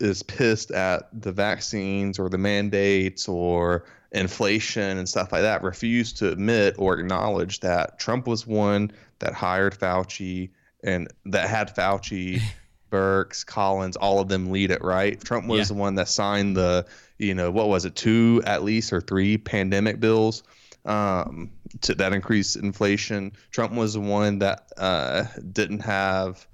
[0.00, 6.12] is pissed at the vaccines or the mandates or inflation and stuff like that refuse
[6.12, 8.90] to admit or acknowledge that Trump was one
[9.20, 10.50] that hired Fauci
[10.82, 12.40] and that had Fauci
[12.90, 15.20] Birx, Collins, all of them lead it, right?
[15.20, 15.74] Trump was yeah.
[15.74, 16.86] the one that signed the,
[17.18, 20.42] you know, what was it, two at least or three pandemic bills
[20.84, 21.50] um,
[21.82, 23.32] to that increased inflation.
[23.52, 26.46] Trump was the one that uh, didn't have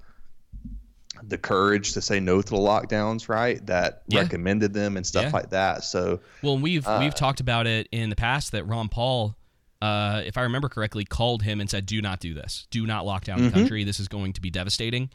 [1.23, 3.63] the courage to say no to the lockdowns, right?
[3.65, 4.21] That yeah.
[4.21, 5.31] recommended them and stuff yeah.
[5.31, 5.83] like that.
[5.83, 9.35] So, well, we've uh, we've talked about it in the past that Ron Paul.
[9.81, 12.67] Uh, if I remember correctly, called him and said, "Do not do this.
[12.71, 13.47] Do not lock down mm-hmm.
[13.47, 13.83] the country.
[13.83, 15.09] This is going to be devastating."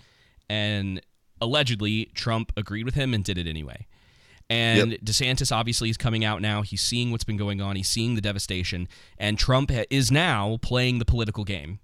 [0.49, 1.01] And
[1.41, 3.87] allegedly Trump agreed with him and did it anyway.
[4.49, 5.01] And yep.
[5.01, 6.63] DeSantis obviously is coming out now.
[6.63, 7.75] He's seeing what's been going on.
[7.75, 8.87] He's seeing the devastation,
[9.19, 11.79] and Trump is now playing the political game.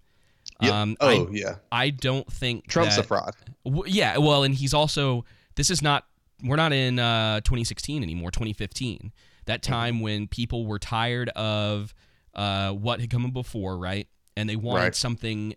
[0.60, 0.72] Yep.
[0.72, 1.56] Um, oh I, yeah.
[1.70, 3.34] I don't think Trump's that, a fraud.
[3.64, 4.18] W- yeah.
[4.18, 5.24] Well, and he's also.
[5.54, 6.04] This is not.
[6.42, 8.30] We're not in uh, 2016 anymore.
[8.30, 9.12] 2015.
[9.46, 9.72] That mm-hmm.
[9.72, 11.94] time when people were tired of
[12.34, 14.08] uh, what had come before, right?
[14.36, 14.94] And they wanted right.
[14.94, 15.54] something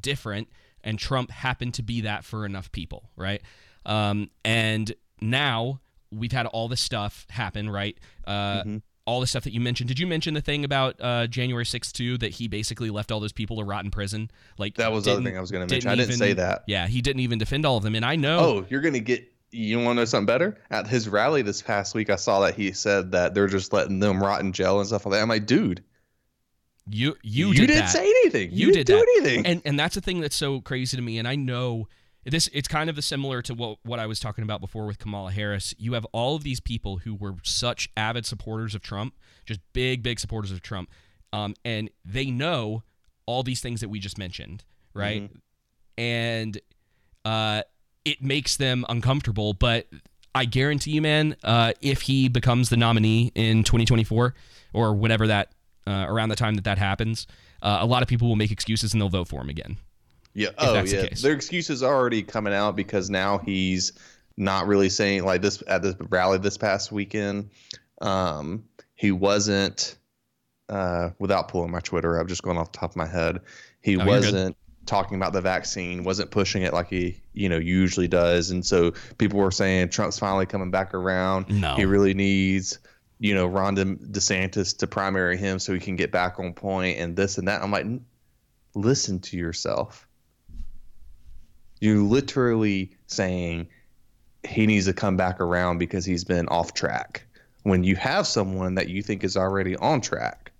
[0.00, 0.48] different
[0.84, 3.42] and Trump happened to be that for enough people, right?
[3.84, 5.80] Um, and now
[6.12, 7.98] we've had all this stuff happen, right?
[8.24, 8.76] Uh, mm-hmm.
[9.06, 9.88] All the stuff that you mentioned.
[9.88, 12.16] Did you mention the thing about uh, January 6th too?
[12.18, 14.30] That he basically left all those people to rot in prison.
[14.56, 15.90] Like that was the other thing I was going to mention.
[15.90, 16.64] I didn't even, say that.
[16.66, 17.94] Yeah, he didn't even defend all of them.
[17.94, 18.38] And I know.
[18.38, 19.30] Oh, you're going to get.
[19.50, 20.58] You want to know something better?
[20.70, 24.00] At his rally this past week, I saw that he said that they're just letting
[24.00, 25.22] them rot in jail and stuff like that.
[25.22, 25.84] I'm like, dude,
[26.88, 27.90] you you, you did didn't that.
[27.90, 28.50] say anything.
[28.52, 29.46] You, you did do anything.
[29.46, 31.18] And and that's the thing that's so crazy to me.
[31.18, 31.88] And I know
[32.24, 35.32] this it's kind of similar to what what I was talking about before with Kamala
[35.32, 35.74] Harris.
[35.78, 39.14] You have all of these people who were such avid supporters of Trump,
[39.44, 40.90] just big big supporters of Trump,
[41.32, 42.82] um, and they know
[43.26, 44.64] all these things that we just mentioned,
[44.94, 45.22] right?
[45.22, 45.38] Mm-hmm.
[45.96, 46.60] And
[47.24, 47.62] uh,
[48.04, 49.86] it makes them uncomfortable, but.
[50.36, 54.34] I guarantee you, man, uh, if he becomes the nominee in 2024
[54.72, 55.52] or whenever that
[55.86, 57.28] uh, around the time that that happens,
[57.62, 59.76] uh, a lot of people will make excuses and they'll vote for him again.
[60.34, 60.50] Yeah.
[60.58, 60.82] Oh, yeah.
[60.82, 63.92] The Their excuses are already coming out because now he's
[64.36, 67.50] not really saying like this at this rally this past weekend.
[68.00, 68.64] Um,
[68.94, 69.96] he wasn't
[70.68, 73.40] uh, without pulling my Twitter up, just going off the top of my head.
[73.80, 74.56] He oh, wasn't
[74.86, 78.92] talking about the vaccine, wasn't pushing it like he you know usually does, and so
[79.18, 81.48] people were saying Trump's finally coming back around.
[81.48, 82.78] No, he really needs
[83.18, 87.16] you know, Ron DeSantis to primary him so he can get back on point and
[87.16, 87.62] this and that.
[87.62, 87.86] I'm like,
[88.74, 90.03] listen to yourself.
[91.80, 93.68] You're literally saying
[94.46, 97.26] he needs to come back around because he's been off track
[97.62, 100.52] when you have someone that you think is already on track.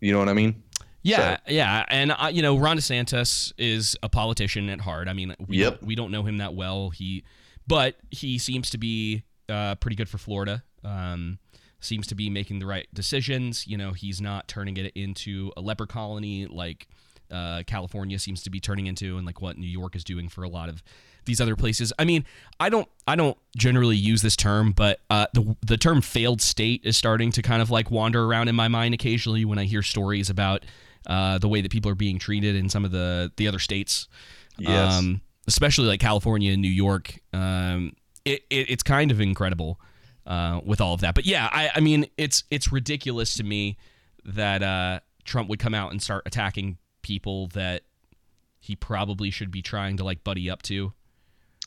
[0.00, 0.62] You know what I mean?
[1.02, 1.52] Yeah, so.
[1.52, 5.08] yeah, and uh, you know, Ron DeSantis is a politician at heart.
[5.08, 5.78] I mean, we yep.
[5.78, 6.90] don't, we don't know him that well.
[6.90, 7.24] He,
[7.66, 10.62] but he seems to be uh, pretty good for Florida.
[10.84, 11.38] Um,
[11.80, 13.66] seems to be making the right decisions.
[13.66, 16.86] You know, he's not turning it into a leper colony like
[17.30, 20.42] uh, California seems to be turning into, and like what New York is doing for
[20.42, 20.82] a lot of
[21.24, 21.92] these other places.
[21.98, 22.24] I mean,
[22.58, 26.82] I don't I don't generally use this term, but uh, the the term failed state
[26.84, 29.82] is starting to kind of like wander around in my mind occasionally when I hear
[29.82, 30.64] stories about
[31.06, 34.08] uh, the way that people are being treated in some of the the other states.
[34.58, 34.94] Yes.
[34.94, 37.18] Um, especially like California and New York.
[37.32, 39.80] Um, it, it, it's kind of incredible
[40.26, 41.14] uh, with all of that.
[41.14, 43.78] But yeah, I, I mean, it's it's ridiculous to me
[44.24, 47.82] that uh, Trump would come out and start attacking people that
[48.58, 50.92] he probably should be trying to like buddy up to.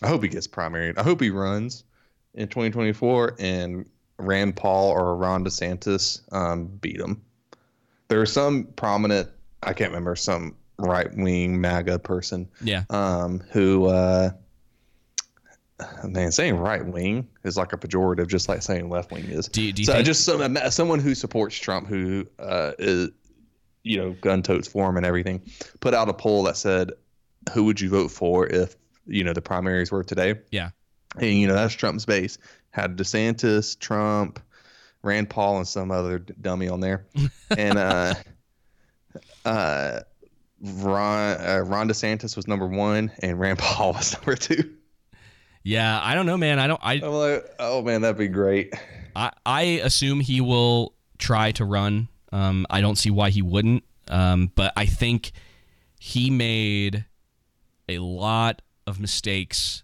[0.01, 0.95] I hope he gets primary.
[0.97, 1.83] I hope he runs
[2.33, 7.21] in 2024 and Rand Paul or Ron DeSantis um, beat him.
[8.07, 9.29] There are some prominent,
[9.61, 14.31] I can't remember, some right wing MAGA person, yeah, um, who uh,
[16.03, 19.47] man, saying right wing is like a pejorative, just like saying left wing is.
[19.47, 23.09] Do, do you so think- just some, someone who supports Trump, who uh, is,
[23.83, 25.41] you know, gun totes for him and everything,
[25.79, 26.91] put out a poll that said
[27.51, 28.75] who would you vote for if
[29.05, 30.35] you know the primaries were today?
[30.51, 30.69] Yeah.
[31.17, 32.37] And you know that's Trump's base.
[32.71, 34.39] Had DeSantis, Trump,
[35.03, 37.05] Rand Paul, and some other dummy on there,
[37.57, 38.15] and uh,
[39.45, 39.99] uh,
[40.61, 44.73] Ron uh, Ron DeSantis was number one, and Rand Paul was number two.
[45.61, 46.59] Yeah, I don't know, man.
[46.59, 46.79] I don't.
[46.83, 46.93] I.
[46.93, 48.73] I'm like, oh man, that'd be great.
[49.15, 52.07] I I assume he will try to run.
[52.33, 53.83] Um, I don't see why he wouldn't.
[54.09, 55.31] Um, but I think
[55.99, 57.05] he made
[57.87, 59.83] a lot of mistakes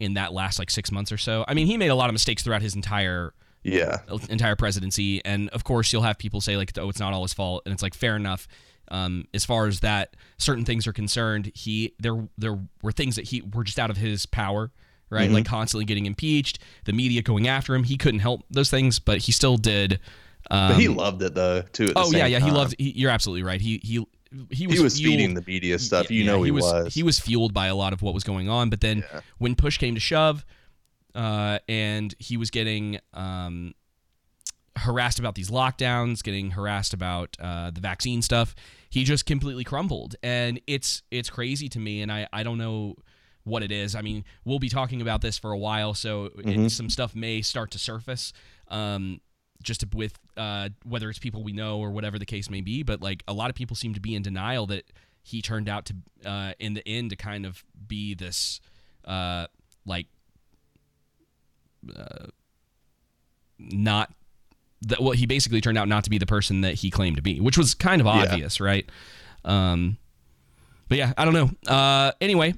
[0.00, 1.44] in that last like six months or so.
[1.48, 3.32] I mean, he made a lot of mistakes throughout his entire
[3.62, 7.22] yeah entire presidency, and of course you'll have people say like, oh, it's not all
[7.22, 8.46] his fault, and it's like fair enough.
[8.88, 13.28] Um, as far as that certain things are concerned, he there there were things that
[13.28, 14.70] he were just out of his power,
[15.08, 15.30] right?
[15.30, 15.34] Mhm.
[15.34, 17.84] Like constantly getting impeached, the media going after him.
[17.84, 20.00] He couldn't help those things, but he still did.
[20.50, 21.88] Um, but he loved it though too.
[21.88, 22.54] At the oh yeah, yeah, he time.
[22.54, 22.74] loved.
[22.78, 23.60] He, you're absolutely right.
[23.60, 24.04] He he
[24.50, 26.10] he was, He was fueled- feeding the media stuff.
[26.10, 26.92] You yeah, know he was.
[26.94, 28.68] He was fueled by a lot of what was going on.
[28.70, 29.04] But then
[29.38, 30.44] when push came to shove,
[31.14, 33.74] uh, and he was getting um,
[34.76, 38.54] harassed about these lockdowns, getting harassed about uh, the vaccine stuff,
[38.90, 40.16] he just completely crumbled.
[40.22, 42.96] And it's it's crazy to me, and I I don't know
[43.44, 43.94] what it is.
[43.94, 46.70] I mean, we'll be talking about this for a while, so it- Mhm.
[46.70, 48.32] some stuff may start to surface.
[48.68, 49.20] Um,
[49.64, 53.00] just with uh, whether it's people we know or whatever the case may be, but
[53.00, 54.84] like a lot of people seem to be in denial that
[55.22, 55.94] he turned out to,
[56.24, 58.60] uh, in the end, to kind of be this,
[59.06, 59.46] uh,
[59.86, 60.06] like,
[61.96, 62.26] uh,
[63.58, 64.12] not
[64.82, 65.00] that.
[65.02, 67.40] Well, he basically turned out not to be the person that he claimed to be,
[67.40, 68.12] which was kind of Yeah.
[68.22, 68.88] obvious, right?
[69.44, 69.96] Um,
[70.88, 71.50] but yeah, I don't know.
[71.72, 72.54] Uh, anyway,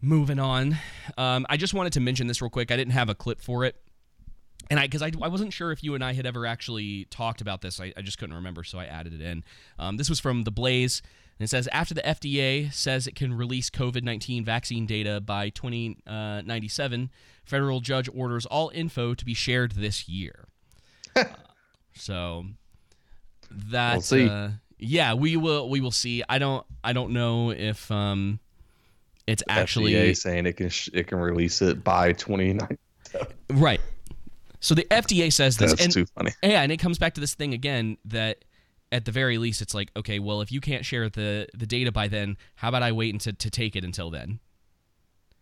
[0.00, 0.78] moving on.
[1.18, 2.70] Um, I just wanted to mention this real quick.
[2.70, 3.76] I didn't have a clip for it.
[4.70, 7.40] And I, because I, I wasn't sure if you and I had ever actually talked
[7.40, 9.42] about this, I, I just couldn't remember, so I added it in.
[9.78, 11.02] Um, this was from The Blaze,
[11.38, 15.48] and it says after the FDA says it can release COVID 19 vaccine data by
[15.50, 17.10] 2097,
[17.44, 20.46] federal judge orders all info to be shared this year.
[21.16, 21.24] Uh,
[21.94, 22.44] so
[23.50, 24.28] that We'll see.
[24.28, 26.22] Uh, yeah, we will we will see.
[26.28, 28.40] I don't I don't know if um
[29.26, 32.78] it's actually FDA saying it can sh- it can release it by 29.
[33.50, 33.80] Right.
[34.60, 35.72] So the FDA says this.
[35.72, 36.32] That's and, too funny.
[36.42, 38.44] Yeah, and it comes back to this thing again that
[38.92, 41.90] at the very least it's like, okay, well, if you can't share the the data
[41.90, 44.40] by then, how about I wait until to take it until then?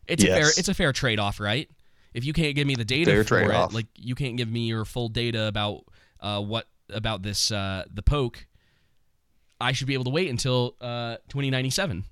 [0.07, 1.69] It's a fair it's a fair trade off, right?
[2.15, 3.75] If you can't give me the data Fair for trade-off.
[3.75, 5.85] like you can't give me your full data about
[6.21, 8.47] uh, what about this uh, the poke,
[9.61, 12.05] I should be able to wait until uh, 2097.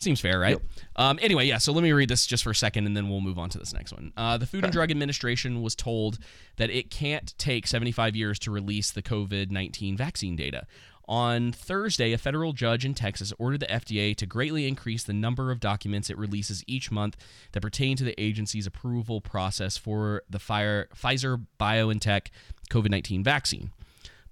[0.00, 0.56] Seems fair, right?
[0.94, 3.20] Um, anyway, yeah, so let me read this just for a second and then we'll
[3.20, 4.12] move on to this next one.
[4.16, 6.18] Uh, the Food and Drug Administration was told
[6.56, 10.66] that it can't take 75 years to release the COVID 19 vaccine data.
[11.08, 15.50] On Thursday, a federal judge in Texas ordered the FDA to greatly increase the number
[15.50, 17.16] of documents it releases each month
[17.52, 22.26] that pertain to the agency's approval process for the Pfizer BioNTech
[22.70, 23.70] COVID 19 vaccine.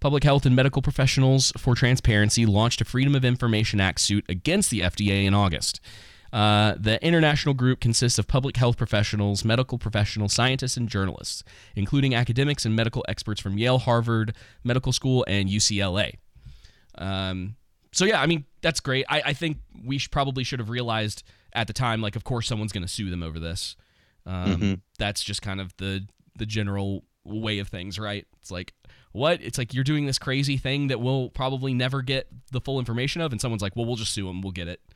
[0.06, 4.70] Public Health and Medical Professionals for Transparency launched a Freedom of Information Act suit against
[4.70, 5.80] the FDA in August.
[6.32, 11.42] Uh, the international group consists of public health professionals, medical professionals, scientists, and journalists,
[11.74, 16.12] including academics and medical experts from Yale, Harvard Medical School, and UCLA.
[16.96, 17.56] Um,
[17.90, 19.06] so yeah, I mean that's great.
[19.08, 22.46] I, I think we sh- probably should have realized at the time, like, of course,
[22.46, 23.74] someone's going to sue them over this.
[24.24, 24.80] Um, Mhm.
[25.00, 28.24] That's just kind of the the general way of things, right?
[28.40, 28.72] It's like
[29.16, 29.40] what?
[29.42, 33.22] It's like you're doing this crazy thing that we'll probably never get the full information
[33.22, 34.42] of, and someone's like, "Well, we'll just sue them.
[34.42, 34.80] We'll get it."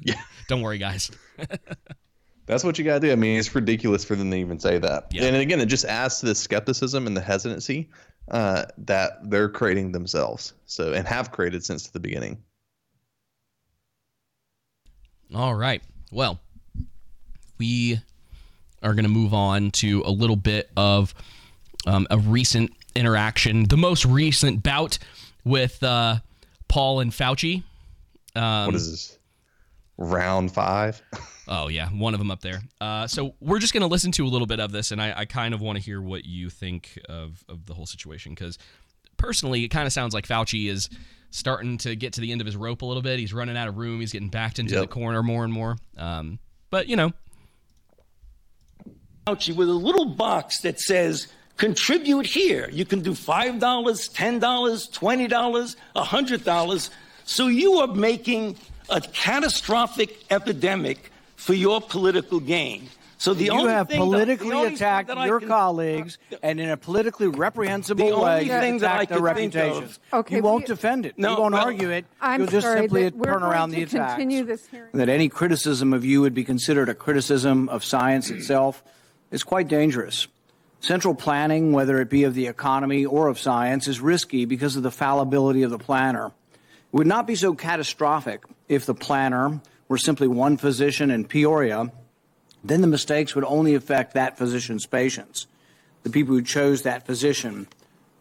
[0.00, 0.20] Yeah.
[0.48, 1.12] Don't worry, guys.
[2.46, 3.12] That's what you got to do.
[3.12, 5.06] I mean, it's ridiculous for them to even say that.
[5.12, 5.24] Yeah.
[5.24, 7.88] And again, it just adds to the skepticism and the hesitancy
[8.32, 10.54] uh, that they're creating themselves.
[10.66, 12.42] So and have created since the beginning.
[15.32, 15.82] All right.
[16.10, 16.40] Well,
[17.58, 18.00] we
[18.82, 21.14] are going to move on to a little bit of
[21.86, 24.98] um, a recent interaction, the most recent bout
[25.44, 26.16] with uh,
[26.68, 27.62] Paul and Fauci.
[28.34, 29.18] Um, what is this?
[29.98, 31.02] Round five.
[31.48, 32.60] Oh yeah, one of them up there.
[32.80, 35.24] Uh, so we're just gonna listen to a little bit of this, and I, I
[35.26, 38.58] kind of want to hear what you think of of the whole situation because
[39.16, 40.88] personally, it kind of sounds like Fauci is
[41.30, 43.20] starting to get to the end of his rope a little bit.
[43.20, 44.00] He's running out of room.
[44.00, 45.76] He's getting backed into the corner more and more.
[45.96, 46.40] Um,
[46.70, 47.12] but you know,
[49.26, 52.68] Fauci with a little box that says contribute here.
[52.72, 56.90] You can do $5, $10, $20, $100.
[57.24, 58.56] So you are making
[58.88, 62.88] a catastrophic epidemic for your political gain.
[63.18, 65.38] So the you only have thing that- the politically only thing attacked that I your
[65.40, 69.18] can- colleagues and in a politically reprehensible The only way thing that I attacked their
[69.18, 69.98] could reputations.
[70.12, 71.14] Okay, you won't we- defend it.
[71.18, 72.04] No, you won't well, argue it.
[72.20, 74.12] I'm You'll just sorry simply turn around to the attacks.
[74.12, 74.90] continue this hearing.
[74.92, 78.84] That any criticism of you would be considered a criticism of science itself
[79.30, 80.28] is quite dangerous.
[80.80, 84.82] Central planning, whether it be of the economy or of science, is risky because of
[84.82, 86.26] the fallibility of the planner.
[86.26, 86.32] It
[86.92, 91.90] would not be so catastrophic if the planner were simply one physician in Peoria.
[92.62, 95.46] Then the mistakes would only affect that physician's patients,
[96.02, 97.66] the people who chose that physician.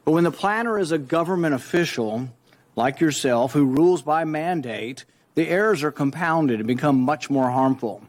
[0.03, 2.29] But when the planner is a government official,
[2.75, 8.03] like yourself, who rules by mandate, the errors are compounded and become much more harmful.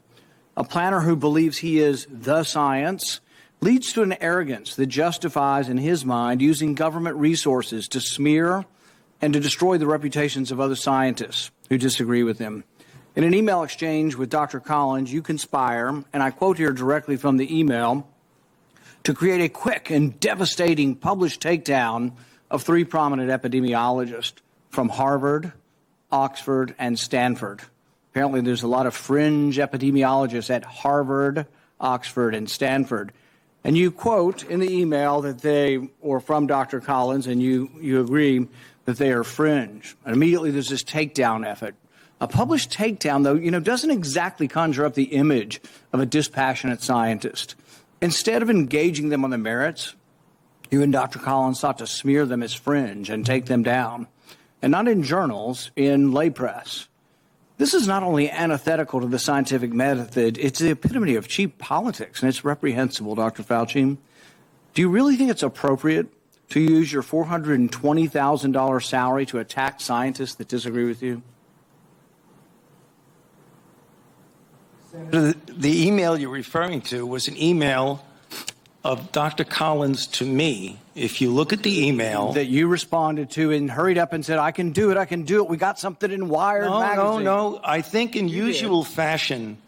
[0.56, 3.20] A planner who believes he is the science
[3.60, 8.64] leads to an arrogance that justifies, in his mind, using government resources to smear
[9.20, 12.64] and to destroy the reputations of other scientists who disagree with him.
[13.14, 14.60] In an email exchange with Dr.
[14.60, 18.06] Collins, you conspire, and I quote here directly from the email,
[19.04, 22.12] to create a quick and devastating published takedown
[22.50, 24.34] of three prominent epidemiologists
[24.68, 25.52] from Harvard,
[26.12, 27.62] Oxford, and Stanford.
[28.10, 31.46] Apparently, there's a lot of fringe epidemiologists at Harvard,
[31.80, 33.12] Oxford, and Stanford.
[33.66, 36.78] And you quote in the email that they, or from Dr.
[36.78, 38.46] Collins, and you, you agree
[38.84, 39.96] that they are fringe.
[40.04, 41.74] And immediately there's this takedown effort.
[42.20, 45.60] A published takedown, though, you know, doesn't exactly conjure up the image
[45.92, 47.56] of a dispassionate scientist.
[48.00, 49.96] Instead of engaging them on the merits,
[50.70, 51.18] you and Dr.
[51.18, 54.06] Collins sought to smear them as fringe and take them down.
[54.62, 56.86] And not in journals, in lay press.
[57.58, 62.20] This is not only antithetical to the scientific method, it's the epitome of cheap politics,
[62.20, 63.42] and it's reprehensible, Dr.
[63.42, 63.96] Fauci.
[64.74, 66.08] Do you really think it's appropriate
[66.50, 71.22] to use your $420,000 salary to attack scientists that disagree with you?
[75.10, 78.04] The, the email you're referring to was an email
[78.86, 79.44] of Dr.
[79.44, 80.78] Collins to me.
[80.94, 84.38] If you look at the email that you responded to and hurried up and said,
[84.38, 85.48] I can do it, I can do it.
[85.50, 87.24] We got something in Wired no, magazine.
[87.24, 87.60] no, no.
[87.62, 89.58] I think in usual fashion,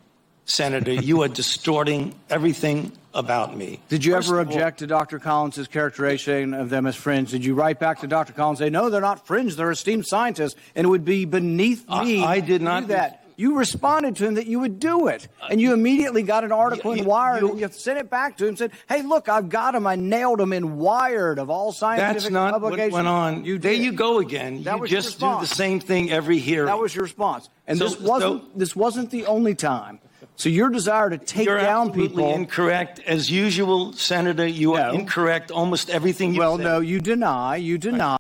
[0.47, 3.81] Senator, you are distorting everything about me.
[3.89, 5.19] Did you First ever of all- object to Dr.
[5.19, 7.31] Collins' characterization of them as fringe?
[7.31, 8.33] Did you write back to Dr.
[8.33, 11.87] Collins and say, no, they're not fringe, they're esteemed scientists, and it would be beneath
[11.89, 13.25] me I did to not- do that?
[13.39, 16.91] You responded to him that you would do it, and you immediately got an article
[16.91, 19.77] in Wired, and you sent it back to him and said, hey, look, I've got
[19.77, 22.95] him, I nailed him in Wired of all scientific That's not what publications.
[22.95, 23.45] went on.
[23.45, 24.65] You there you go again.
[24.65, 26.67] That you was just do the same thing every hearing.
[26.67, 27.49] That was your response.
[27.69, 30.01] And So- this wasn't this wasn't the only time.
[30.35, 33.01] So your desire to take You're down people incorrect.
[33.07, 36.65] As usual, Senator, you are incorrect almost everything you Well, said.
[36.65, 37.55] no, you deny.
[37.57, 38.17] You deny.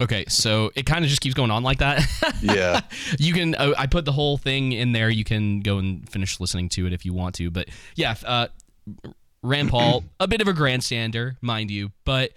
[0.00, 2.02] Okay, so it kind of just keeps going on like that.
[2.42, 2.80] Yeah.
[3.18, 3.54] you can.
[3.54, 5.10] Uh, I put the whole thing in there.
[5.10, 7.50] You can go and finish listening to it if you want to.
[7.50, 8.48] But yeah, uh,
[9.42, 12.30] Rand Paul, a bit of a grandstander, mind you, but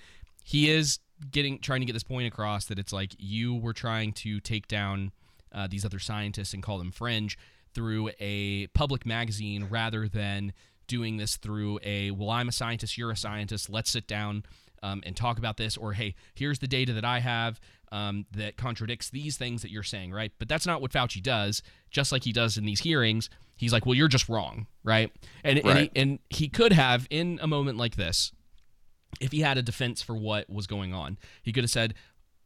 [0.44, 1.00] he is
[1.32, 4.68] getting trying to get this point across that it's like you were trying to take
[4.68, 5.12] down
[5.54, 7.38] uh, these other scientists and call them fringe
[7.74, 10.52] through a public magazine rather than
[10.88, 14.44] doing this through a well i'm a scientist you're a scientist let's sit down
[14.84, 17.60] um, and talk about this or hey here's the data that i have
[17.92, 20.32] um, that contradicts these things that you're saying right?
[20.40, 21.62] But that's not what fauci does.
[21.92, 25.12] Just like he does in these hearings he's like well you're just wrong right?
[25.44, 28.32] And, and, he, and he could have in a moment like this
[29.22, 31.94] if he had a defense for what was going on he could have said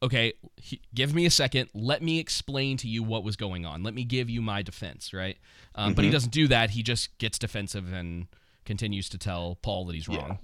[0.03, 1.69] okay he, give me a second.
[1.73, 3.83] Let me explain to you what was going on.
[3.83, 5.37] Let me give you my defense right?
[5.75, 6.13] Um, but he Mhm.
[6.13, 6.71] doesn't do that.
[6.71, 8.27] He just gets defensive and
[8.65, 10.39] continues to tell paul that he's wrong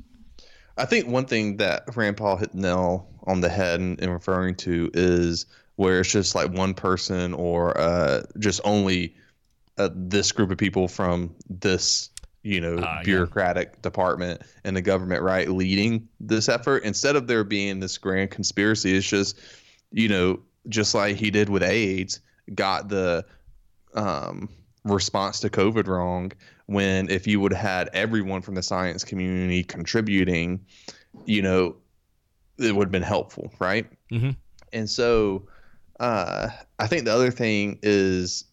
[0.77, 4.55] I think one thing that Rand Paul hit nail on the head in, in referring
[4.55, 5.45] to is
[5.75, 9.15] where it's just like one person or uh, just only
[9.77, 12.09] uh, this group of people from this,
[12.43, 16.83] you know, bureaucratic department in the government, right, leading this effort.
[16.83, 19.39] Instead of there being this grand conspiracy, it's just,
[19.91, 22.19] you know, just like he did with AIDS,
[22.53, 23.25] got the
[23.95, 24.49] um,
[24.83, 26.31] response to COVID wrong.
[26.67, 30.65] When if you would have had everyone from the science community contributing,
[31.25, 31.75] you know,
[32.57, 33.85] it would have been helpful, right?
[34.11, 34.31] Mm-hmm.
[34.71, 35.47] And so,
[35.99, 38.45] uh, I think the other thing is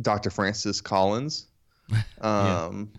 [0.00, 0.30] Dr.
[0.30, 1.46] Francis Collins.
[2.22, 2.90] Um,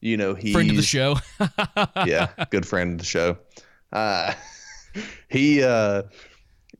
[0.00, 1.16] you know, he friend of the show
[2.06, 3.38] yeah, good friend of the show.
[3.92, 4.34] Uh,
[5.28, 6.02] he uh,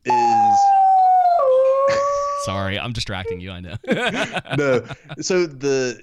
[0.05, 0.59] is
[2.47, 3.75] sorry i'm distracting you i know
[4.57, 4.85] no.
[5.21, 6.01] So the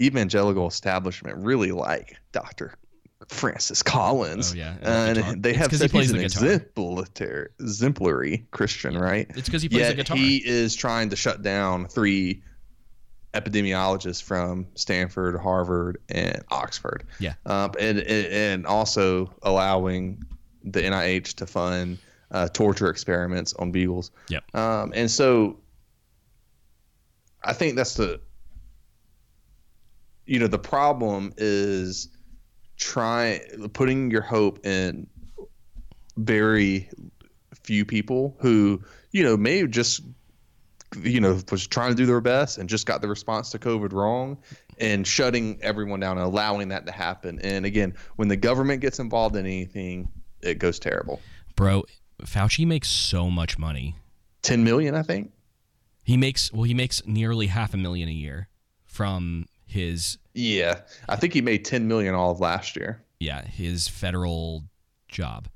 [0.00, 2.74] evangelical establishment really like Dr.
[3.28, 4.52] Francis Collins.
[4.54, 4.76] Oh, yeah.
[4.82, 9.26] and they have 'cause he said he's an exemplary, exemplary Christian, right?
[9.36, 10.16] It's 'cause he plays the Yet guitar.
[10.16, 12.42] He is trying to shut down three
[13.34, 17.04] epidemiologists from Stanford, Harvard, and Oxford.
[17.20, 17.34] Yeah.
[17.46, 20.22] Um, and, and and also allowing
[20.64, 21.98] the NIH to fund
[22.32, 24.10] uh, torture experiments on beagles.
[24.28, 24.54] Yep.
[24.54, 25.58] Um, and so
[27.42, 28.20] I think that's the
[30.26, 32.08] you know the problem is
[32.76, 33.40] trying
[33.72, 35.06] putting your hope in
[36.16, 36.88] very
[37.62, 38.80] few people who
[39.10, 40.02] you know may have just
[41.02, 43.92] you know was trying to do their best and just got the response to covid
[43.92, 44.38] wrong
[44.78, 47.38] and shutting everyone down and allowing that to happen.
[47.40, 50.08] And again when the government gets involved in anything
[50.42, 51.20] it goes terrible.
[51.54, 51.84] Bro,
[52.22, 53.94] Fauci makes so much money.
[54.42, 55.30] 10 million i think
[56.10, 58.48] He makes well, he makes nearly half a million a year
[58.84, 63.86] from his yeah i think he made 10 million all of last year yeah his
[63.86, 64.64] federal
[65.08, 65.46] job.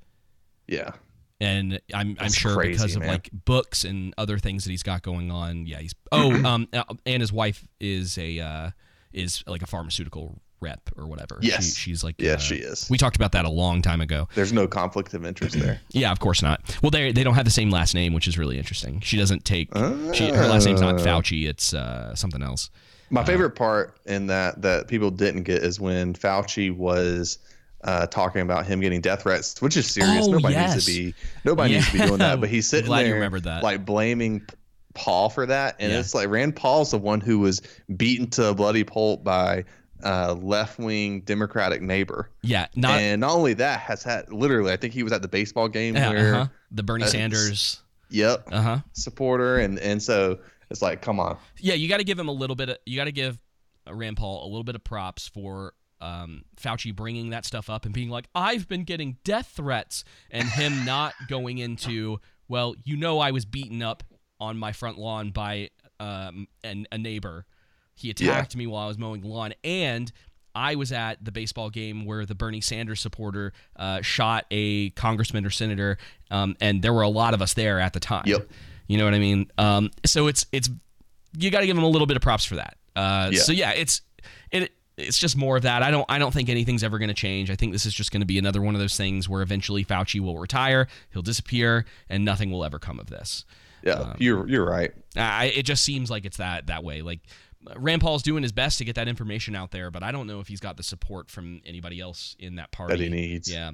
[0.69, 0.93] yeah
[1.41, 3.09] and I'm I'm sure crazy, because of man.
[3.09, 5.67] like books and other things that he's got going on.
[5.67, 8.71] Yeah, he's oh um uh, and his wife is a uh,
[9.13, 11.39] is like a pharmaceutical rep or whatever.
[11.41, 11.65] Yes.
[11.77, 12.89] she, she's like Yeah, uh, she is.
[12.91, 14.27] We talked about that a long time ago.
[14.35, 16.77] there's no conflict of interest there Yeah, of course not.
[16.83, 19.01] Well, they they don't have the same last name, which is really interesting.
[19.01, 19.69] She doesn't take
[20.15, 21.05] she, her last name's not Oh.
[21.05, 21.47] Fauci.
[21.49, 22.71] It's uh, something else.
[23.11, 27.39] My favorite part in that that people didn't get is when Fauci was
[27.85, 30.27] uh, talking about him getting death threats, which is serious.
[30.27, 30.73] Oh, nobody yes.
[30.75, 32.41] needs to be nobody needs to be doing that.
[32.41, 33.63] But he's sitting there remembered that.
[33.63, 34.43] like blaming
[34.95, 35.99] Paul for that, and Yeah.
[36.01, 37.61] it's like Rand Paul's the one who was
[37.97, 39.65] beaten to a bloody pulp by
[40.05, 42.31] uh, left wing Democratic neighbor.
[42.43, 45.29] Yeah, not and not only that has had literally, I think he was at the
[45.29, 46.47] baseball game Yeah, where uh-huh.
[46.71, 47.81] the Bernie uh, Sanders.
[48.11, 48.49] Yep.
[48.53, 48.79] Uh huh.
[48.93, 50.39] Supporter, and and so
[50.71, 51.37] it's like, come on.
[51.59, 52.69] Yeah, you got to give him a little bit.
[52.69, 53.39] Of, you got to give
[53.89, 57.85] uh, Rand Paul a little bit of props for um, Fauci bringing that stuff up
[57.85, 62.97] and being like, "I've been getting death threats," and him not going into, "Well, you
[62.97, 64.03] know, I was beaten up
[64.39, 67.47] on my front lawn by um, an, a neighbor.
[67.95, 70.11] He attacked me while I was mowing the lawn, and."
[70.57, 75.45] I was at the baseball game where the Bernie Sanders supporter uh, shot a congressman
[75.45, 75.99] or senator,
[76.31, 78.23] um, and there were a lot of us there at the time.
[78.27, 78.49] Yep.
[78.87, 79.51] You know what I mean?
[79.59, 80.71] Um, so it's it's
[81.37, 82.77] you got to give him a little bit of props for that.
[82.95, 83.41] Uh, Yeah.
[83.41, 84.03] So yeah, it's
[84.53, 85.83] it it's just more of that.
[85.83, 87.51] I don't I don't think anything's ever going to change.
[87.51, 89.85] I think this is just going to be another one of those things where eventually
[89.85, 93.45] Fauci will retire, he'll disappear, and nothing will ever come of this.
[93.83, 94.93] Yeah, you're you're right.
[95.17, 97.03] I, it just seems like it's that that way.
[97.03, 97.21] Like
[97.77, 100.41] Rand Paul's doing his best to get that information out there, but I don't know
[100.41, 103.51] if he's got the support from anybody else in that party That he needs.
[103.51, 103.73] Yeah,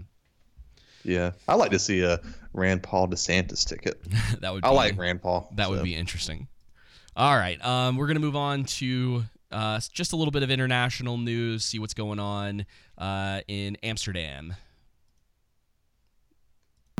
[1.05, 2.20] Yeah, I like to see a
[2.53, 4.01] Rand Paul DeSantis ticket.
[4.41, 4.64] that would.
[4.64, 5.51] I be, like Rand Paul.
[5.57, 6.49] That would be interesting.
[7.16, 11.18] All right, um, we're gonna move on to uh, just a little bit of international
[11.18, 11.64] news.
[11.64, 12.66] See what's going on
[12.99, 14.55] uh, in Amsterdam.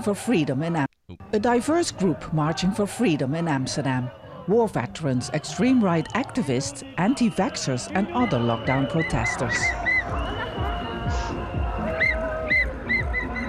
[0.03, 0.87] for freedom in Am-
[1.33, 4.11] a diverse group marching for freedom in Amsterdam.
[4.51, 9.57] War veterans, extreme right activists, anti-vaxxers and other lockdown protesters.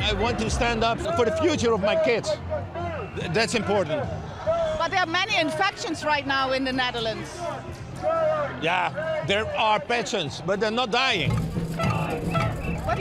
[0.03, 2.29] I want to stand up for the future of my kids.
[3.33, 4.07] That's important.
[4.77, 7.35] But there are many infections right now in the Netherlands.
[8.61, 11.31] Yeah, there are patients, but they're not dying.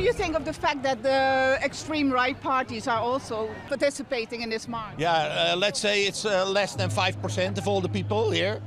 [0.00, 4.40] What do you think of the fact that the extreme right parties are also participating
[4.40, 4.94] in this march?
[4.96, 8.62] Yeah, uh, let's say it's uh, less than 5% of all the people here.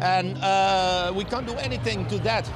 [0.00, 2.46] And uh, we can't do anything to that.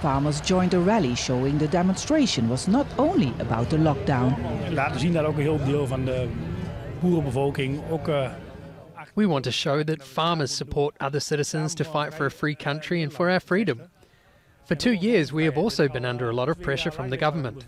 [0.00, 4.34] Farmers joined a rally showing the demonstration was not only about the lockdown.
[4.70, 6.28] laten zien dat ook een heel deel van de
[7.00, 8.30] boerenbevolking ook eh,
[9.14, 13.02] We want to show that farmers support other citizens to fight for a free country
[13.02, 13.82] and for our freedom.
[14.64, 17.66] For two years, we have also been under a lot of pressure from the government.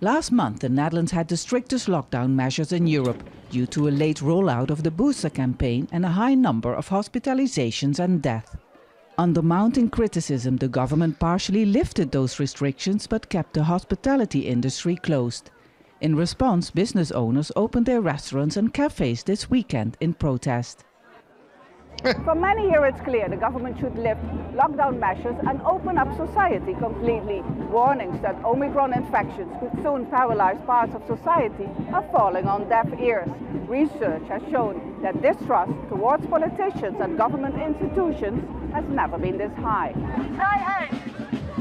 [0.00, 4.18] Last month, the Netherlands had the strictest lockdown measures in Europe due to a late
[4.18, 8.56] rollout of the booster campaign and a high number of hospitalizations and death.
[9.16, 15.50] Under mounting criticism, the government partially lifted those restrictions but kept the hospitality industry closed.
[16.00, 20.84] In response, business owners opened their restaurants and cafes this weekend in protest.
[22.24, 24.20] For many here it's clear the government should lift
[24.54, 27.40] lockdown measures and open up society completely.
[27.70, 33.30] Warnings that Omicron infections could soon paralyze parts of society are falling on deaf ears.
[33.68, 38.42] Research has shown that distrust towards politicians and government institutions
[38.74, 39.94] has never been this high.
[39.94, 40.92] Vrijheid,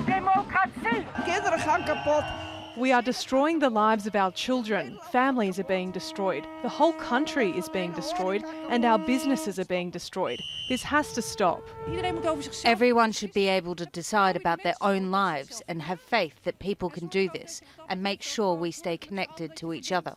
[0.05, 1.05] democratie.
[1.25, 2.52] Kinderen gaan kapot.
[2.75, 4.97] We are destroying the lives of our children.
[5.11, 6.47] Families are being destroyed.
[6.63, 10.41] The whole country is being destroyed, and our businesses are being destroyed.
[10.69, 11.61] This has to stop.
[12.65, 16.89] Everyone should be able to decide about their own lives and have faith that people
[16.89, 20.15] can do this and make sure we stay connected to each other.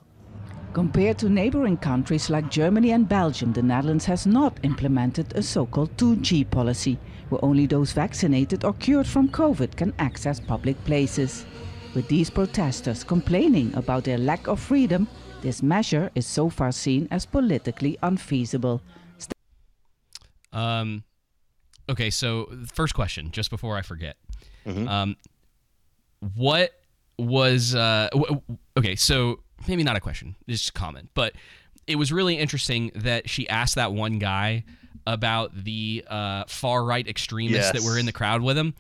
[0.73, 5.67] Compared to neighboring countries like Germany and Belgium, the Netherlands has not implemented a so
[5.67, 6.99] called 2G policy,
[7.29, 11.45] where only those vaccinated or cured from COVID can access public places.
[11.97, 15.09] With these protesters complaining about their lack of freedom,
[15.41, 18.83] this measure is so far seen as politically unfeasible.
[20.53, 21.05] Um,
[21.89, 24.17] okay, so first question, just before I forget,
[24.67, 25.17] um,
[26.35, 26.73] what
[27.19, 28.95] was uh, w- w- okay?
[28.97, 31.33] So maybe not a question, just a comment, but
[31.87, 34.65] it was really interesting that she asked that one guy
[35.07, 38.75] about the uh, far right extremists that were in the crowd with him.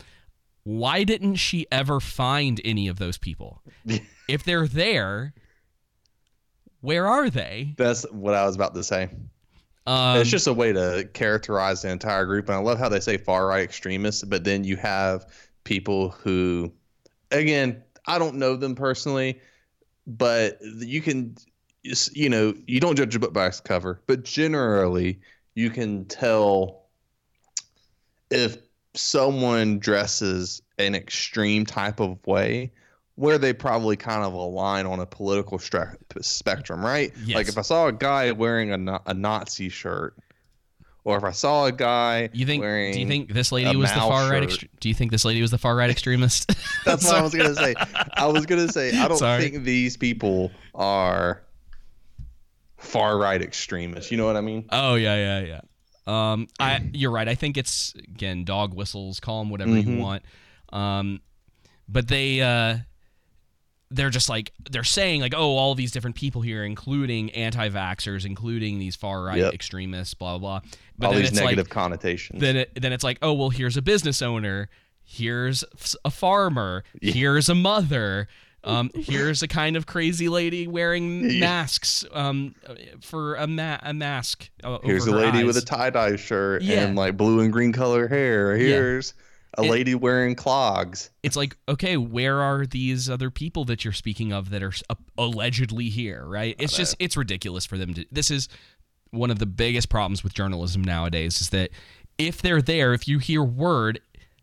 [0.66, 3.62] Why didn't she ever find any of those people?
[4.28, 5.32] if they're there,
[6.80, 7.74] where are they?
[7.78, 9.08] That's what I was about to say.
[9.86, 12.98] Um, it's just a way to characterize the entire group, and I love how they
[12.98, 15.26] say far right extremists, but then you have
[15.62, 16.72] people who,
[17.30, 19.40] again, I don't know them personally,
[20.04, 21.36] but you can,
[22.12, 25.20] you know, you don't judge a book by its cover, but generally
[25.54, 26.86] you can tell
[28.32, 28.58] if
[28.96, 32.72] someone dresses an extreme type of way
[33.14, 37.12] where they probably kind of align on a political stra- spectrum, right?
[37.24, 37.34] Yes.
[37.36, 40.14] Like if I saw a guy wearing a, a Nazi shirt,
[41.04, 42.62] or if I saw a guy You think?
[42.62, 44.42] wearing Do you think this lady was the far right?
[44.42, 46.48] Extre- do you think this lady was the far right extremist?
[46.84, 47.74] That's what I was gonna say.
[48.14, 49.48] I was gonna say I don't Sorry.
[49.48, 51.42] think these people are
[52.76, 54.10] far right extremists.
[54.10, 54.66] You know what I mean?
[54.70, 55.60] Oh yeah, yeah, yeah.
[56.06, 57.28] Um, I you're right.
[57.28, 59.20] I think it's again dog whistles.
[59.20, 59.98] Call them whatever you Mhm.
[59.98, 60.22] want.
[60.72, 61.20] Um,
[61.88, 62.78] but they uh,
[63.90, 68.78] they're just like they're saying like oh all these different people here, including anti-vaxxers, including
[68.78, 69.54] these far right Yep.
[69.54, 70.70] extremists, blah blah blah.
[70.98, 72.40] But All then these it's negative like, connotations.
[72.40, 74.68] Then it, then it's like oh well here's a business owner,
[75.04, 75.64] here's
[76.04, 78.28] a farmer, here's a mother.
[78.66, 82.54] Um, here's a kind of crazy lady wearing masks um,
[83.00, 84.50] for a, ma- a mask.
[84.64, 86.82] uh, Here's a lady with a tie dye shirt Yeah.
[86.84, 88.56] and like blue and green color hair.
[88.56, 88.66] Yeah.
[88.66, 89.14] Here's
[89.58, 91.10] a It- lady wearing clogs.
[91.22, 94.94] it's like okay where are these other people that you're speaking of that are uh,
[95.16, 98.48] allegedly here right it's just it's ridiculous for them to this is
[99.12, 101.70] one of the biggest problems with journalism nowadays is that
[102.18, 103.98] if they're there if you hear word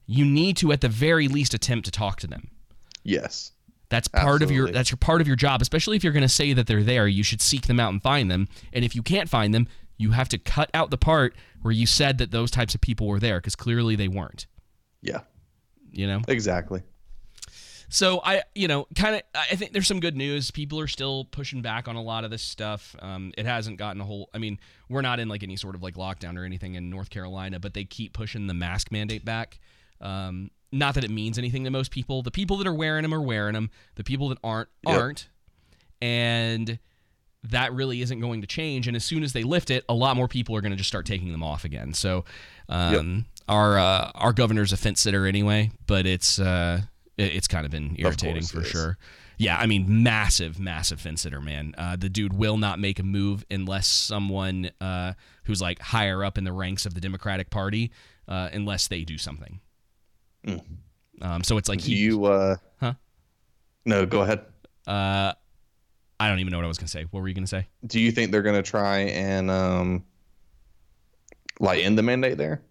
[0.07, 2.47] you need to at the very least attempt to talk to them
[3.03, 3.51] Yes.
[3.93, 6.27] That's part of your that's your part of your job especially if you're going to
[6.29, 9.03] say that they're there you should seek them out and find them and if you
[9.03, 9.67] can't find them
[9.97, 13.07] you have to cut out the part where you said that those types of people
[13.07, 14.47] were there because clearly they weren't
[15.01, 15.21] Yeah.
[15.91, 16.81] you know Exactly.
[17.89, 20.49] So I, you know, kind of, I think there's some good news.
[20.49, 22.95] People are still pushing back on a lot of this stuff.
[22.99, 24.31] Um, it hasn't gotten a whole.
[24.33, 24.57] I mean,
[24.89, 27.75] we're not in like any sort of like lockdown or anything in North Carolina, but
[27.75, 29.59] they keep pushing the mask mandate back.
[30.01, 32.21] Um, not that it means anything to most people.
[32.24, 33.69] The people that are wearing them are wearing them.
[33.95, 34.99] The people that aren't Yep.
[34.99, 35.30] aren't,
[36.01, 36.80] and
[37.43, 38.88] that really isn't going to change.
[38.88, 40.88] And as soon as they lift it, a lot more people are going to just
[40.88, 41.93] start taking them off again.
[41.93, 42.26] So,
[42.69, 46.82] um, our uh, our governor's a fence sitter anyway, but it's uh,
[47.17, 48.97] it's kind of been irritating course for sure.
[49.38, 51.74] Yeah, I mean, massive, massive fence sitter, man.
[51.78, 55.13] Uh, the dude will not make a move unless someone uh,
[55.45, 57.91] who's like higher up in the ranks of the Democratic Party,
[58.28, 59.59] uh, unless they do something.
[60.45, 60.61] Mm.
[61.21, 62.93] Um, so it's like he, you uh huh?
[63.85, 64.45] No, go ahead.
[64.85, 65.33] Uh,
[66.19, 67.05] I don't even know what I was gonna say.
[67.11, 67.67] What were you gonna say?
[67.85, 70.05] Do you think they're gonna try and um
[71.59, 72.61] like end the mandate there?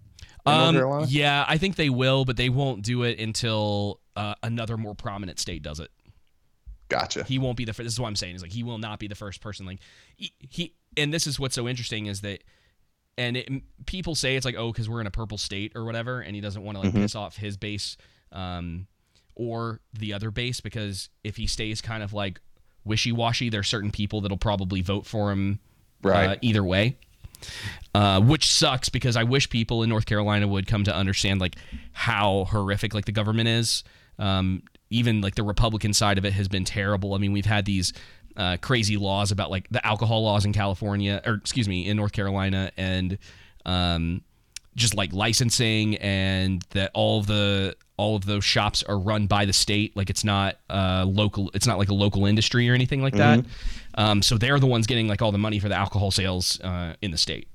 [0.44, 4.94] Um, yeah, I think they will, but they won't do it until uh, another more
[4.94, 5.90] prominent state does it.
[6.88, 7.22] Gotcha.
[7.22, 7.84] He won't be the first.
[7.84, 8.34] This is what I'm saying.
[8.34, 9.66] Is like he will not be the first person.
[9.66, 9.78] Like
[10.16, 12.42] he, he and this is what's so interesting is that,
[13.18, 13.48] and it,
[13.86, 16.40] people say it's like oh because we're in a purple state or whatever, and he
[16.40, 17.02] doesn't want to like Mhm.
[17.02, 17.96] piss off his base,
[18.32, 18.86] um,
[19.34, 22.40] or the other base because if he stays kind of like
[22.84, 25.58] wishy washy, there's certain people that'll probably vote for him,
[26.02, 26.30] Right.
[26.30, 26.96] uh, either way.
[27.94, 31.56] Uh, which sucks because I wish people in North Carolina would come to understand like
[31.92, 33.82] how horrific like the government is.
[34.18, 37.14] Um, even like the Republican side of it has been terrible.
[37.14, 37.92] I mean, we've had these
[38.36, 42.12] uh, crazy laws about like the alcohol laws in California, or excuse me, in North
[42.12, 43.18] Carolina, and
[43.66, 44.22] um,
[44.74, 49.44] just like licensing, and that all of the all of those shops are run by
[49.44, 49.96] the state.
[49.96, 51.50] Like it's not uh, local.
[51.54, 53.44] It's not like a local industry or anything like that.
[53.94, 56.94] Um, so they're the ones getting like all the money for the alcohol sales uh,
[57.02, 57.48] in the state,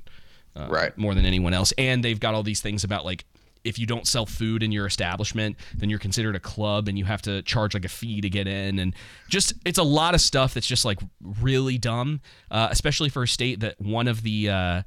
[0.56, 0.98] uh, Right.
[0.98, 3.26] More than anyone else, and they've got all these things about like
[3.68, 7.06] if you don't sell food in your establishment, then you're considered a club and you
[7.06, 8.95] have to charge like a fee to get in, and
[9.30, 10.99] just it's a lot of stuff that's just like
[11.41, 14.81] really dumb, uh, especially for a state that one of the uh,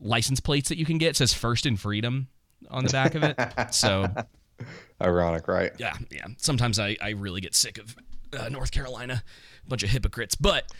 [0.00, 2.28] license plates that you can get says "First in Freedom"
[2.70, 3.38] on the back of it.
[3.72, 4.06] So
[5.00, 5.72] Ironic, right?
[5.78, 6.26] yeah, yeah.
[6.38, 7.96] Sometimes I, I really get sick of
[8.36, 9.22] uh, North Carolina,
[9.64, 10.34] a bunch of hypocrites.
[10.34, 10.72] But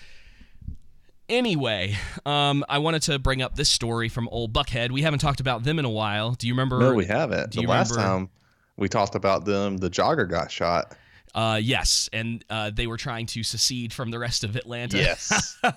[1.28, 4.90] Anyway, um, I wanted to bring up this story from Old Buckhead.
[4.92, 6.32] We haven't talked about them in a while.
[6.32, 6.78] Do you remember?
[6.78, 7.52] No, we haven't.
[7.52, 8.28] The last remember- time
[8.76, 10.96] we talked about them, the jogger got shot.
[11.34, 14.96] Uh, yes, and uh, they were trying to secede from the rest of Atlanta.
[14.98, 15.58] Yes.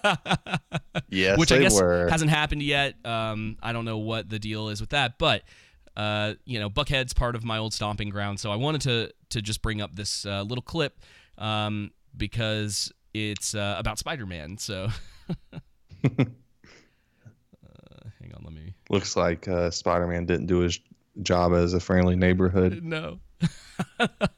[1.12, 2.08] Yes, which I guess were.
[2.08, 2.94] hasn't happened yet.
[3.04, 5.42] Um, I don't know what the deal is with that, but
[5.98, 9.42] uh, you know, Buckhead's part of my old stomping ground, so I wanted to to
[9.42, 11.00] just bring up this uh, little clip
[11.40, 14.60] um, because it's uh, about Spider-Man.
[14.60, 14.92] So, uh,
[16.04, 16.34] hang
[18.36, 18.74] on, let me.
[18.90, 20.80] Looks like uh, Spider-Man didn't do his
[21.22, 22.82] job as a friendly neighborhood.
[22.90, 23.20] No.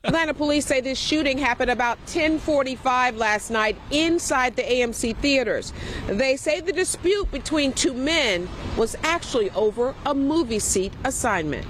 [0.03, 5.73] Atlanta police say this shooting happened about 10:45 last night inside the AMC theaters.
[6.07, 8.47] They say the dispute between two men
[8.77, 11.65] was actually over a movie seat assignment.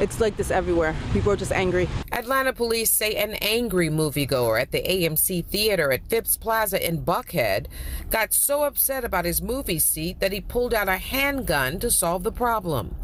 [0.00, 0.96] It's like this everywhere.
[1.12, 1.88] People are just angry.
[2.16, 7.66] Atlanta police say an angry moviegoer at the AMC theater at Phipps Plaza in Buckhead
[8.08, 12.22] got so upset about his movie seat that he pulled out a handgun to solve
[12.22, 12.96] the problem.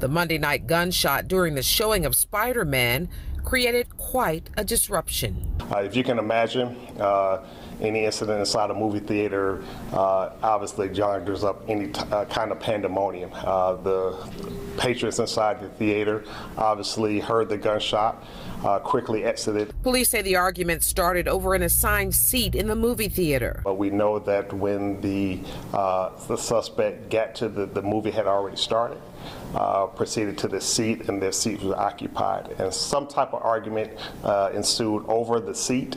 [0.00, 3.08] The Monday night gunshot during the showing of Spider Man
[3.42, 5.50] created quite a disruption.
[5.72, 7.42] Uh, if you can imagine, uh,
[7.80, 9.62] any incident inside a movie theater
[9.92, 13.30] uh, obviously conjures up any t- uh, kind of pandemonium.
[13.32, 14.30] Uh, the
[14.76, 16.24] patrons inside the theater
[16.56, 18.22] obviously heard the gunshot,
[18.64, 19.72] uh, quickly exited.
[19.82, 23.60] Police say the argument started over an assigned seat in the movie theater.
[23.64, 25.40] But we know that when the
[25.72, 28.98] uh, the suspect got to the, the movie had already started,
[29.54, 32.54] uh, proceeded to the seat, and their seat was occupied.
[32.58, 33.92] And some type of argument
[34.24, 35.96] uh, ensued over the seat.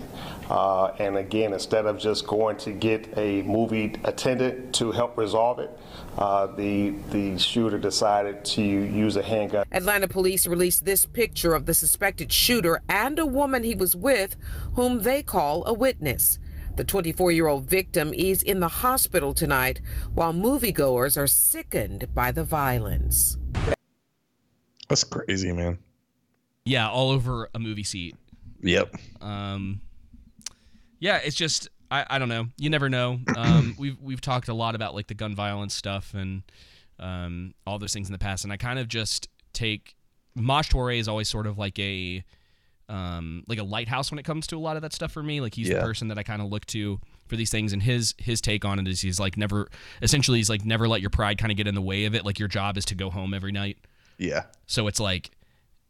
[0.49, 5.59] Uh, and again, instead of just going to get a movie attendant to help resolve
[5.59, 5.77] it,
[6.17, 9.65] uh, the the shooter decided to use a handgun.
[9.71, 14.35] Atlanta police released this picture of the suspected shooter and a woman he was with,
[14.75, 16.37] whom they call a witness.
[16.75, 19.81] The 24 year old victim is in the hospital tonight,
[20.13, 23.37] while moviegoers are sickened by the violence.
[24.91, 25.77] That's crazy, man.
[26.65, 28.17] Yeah, all over a movie seat.
[28.61, 28.93] Yep.
[29.21, 29.79] Um,
[30.99, 32.47] yeah, it's just I, I don't know.
[32.57, 33.19] You never know.
[33.37, 36.43] Um, we've we've talked a lot about like the gun violence stuff and
[36.99, 39.95] um, all those things in the past, and I kind of just take
[40.35, 42.21] Mosh Torre is always sort of like a
[42.89, 45.39] um, like a lighthouse when it comes to a lot of that stuff for me.
[45.39, 45.75] Like he's Yeah.
[45.75, 48.65] the person that I kind of look to for these things, and his his take
[48.65, 49.69] on it is he's like never
[50.01, 52.25] essentially he's like never let your pride kind of get in the way of it.
[52.25, 53.77] Like your job is to go home every night.
[54.21, 54.43] Yeah.
[54.67, 55.31] So it's like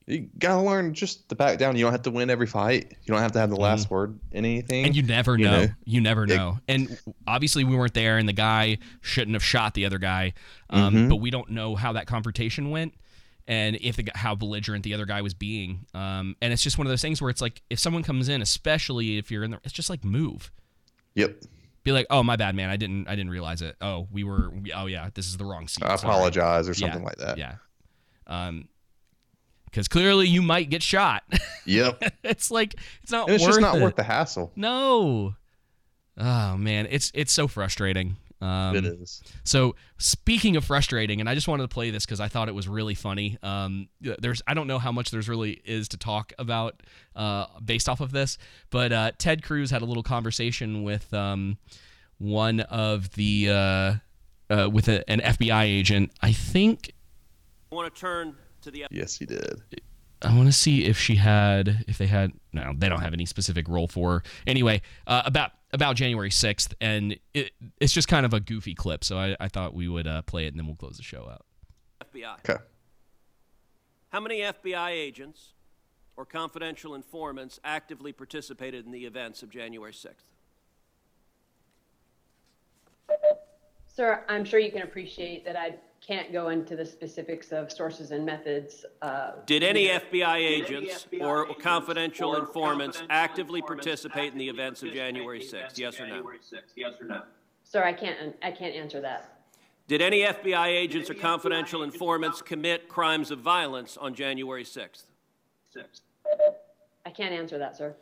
[0.08, 1.76] You gotta learn just to back down.
[1.76, 2.92] You don't have to win every fight.
[3.04, 4.80] You don't have to have the last word in anything.
[4.84, 4.86] Mm-hmm.
[4.88, 5.66] And you never You know.
[5.66, 5.72] know?
[5.86, 6.36] You never Yeah.
[6.38, 6.60] know.
[6.68, 6.98] And
[7.28, 10.34] obviously, we weren't there, and the guy shouldn't have shot the other guy.
[10.70, 11.10] Um, Mhm.
[11.10, 12.94] But we don't know how that confrontation went,
[13.48, 15.86] and if the, how belligerent the other guy was being.
[15.94, 18.42] Um, and it's just one of those things where it's like, if someone comes in,
[18.42, 20.52] especially if you're in the, it's just like move.
[21.16, 21.44] Yep.
[21.84, 22.70] Be like, oh my bad, man.
[22.70, 23.76] I didn't, I didn't realize it.
[23.82, 24.50] Oh, we were.
[24.50, 25.84] we- oh yeah, this is the wrong seat.
[25.84, 27.38] I Sorry." apologize or Yeah, something like that.
[27.38, 27.56] Yeah.
[28.32, 28.68] Um,
[29.66, 31.24] because clearly you might get shot.
[31.68, 32.02] Yep.
[32.24, 33.28] it's like it's not.
[33.28, 33.84] And it's worth just not it.
[33.84, 34.52] worth the hassle.
[34.56, 35.36] No.
[36.18, 38.18] Oh man, it's it's so frustrating.
[38.42, 39.22] Um, It is.
[39.44, 42.56] So speaking of frustrating, and I just wanted to play this because I thought it
[42.56, 43.38] was really funny.
[43.44, 46.82] Um, there's I don't know how much there's really is to talk about
[47.16, 48.40] uh, based off of this,
[48.72, 51.60] but uh, Ted Cruz had a little conversation with um,
[52.18, 53.94] one of the uh,
[54.50, 56.12] uh, with a, an FBI agent.
[56.24, 56.94] I think
[57.72, 59.62] I want to turn to the Yes, he did.
[60.22, 62.32] I want to see if she had, if they had.
[62.54, 64.24] No, they don't have any specific role for her.
[64.46, 69.04] Anyway, uh, about about January sixth, and it, it's just kind of a goofy clip.
[69.04, 71.28] So I, I thought we would uh, play it, and then we'll close the show
[71.30, 71.46] out.
[72.14, 72.40] FBI.
[72.48, 72.62] Okay.
[74.10, 75.54] How many FBI agents
[76.18, 80.26] or confidential informants actively participated in the events of January 6th?
[83.88, 85.76] Sir, I'm sure you can appreciate that I
[86.12, 88.86] can't go into the specifics of sources and methods.
[89.02, 95.40] Uh, Did any FBI agents or confidential informants actively participate in the events of January
[95.40, 95.78] 6th?
[95.78, 97.22] Yes or no?
[97.64, 98.36] Sir, I can't.
[98.44, 99.38] I can't answer that.
[99.88, 105.06] Did any FBI agents or confidential informants commit crimes of violence on January 6th?
[107.06, 107.96] I can't answer that, sir.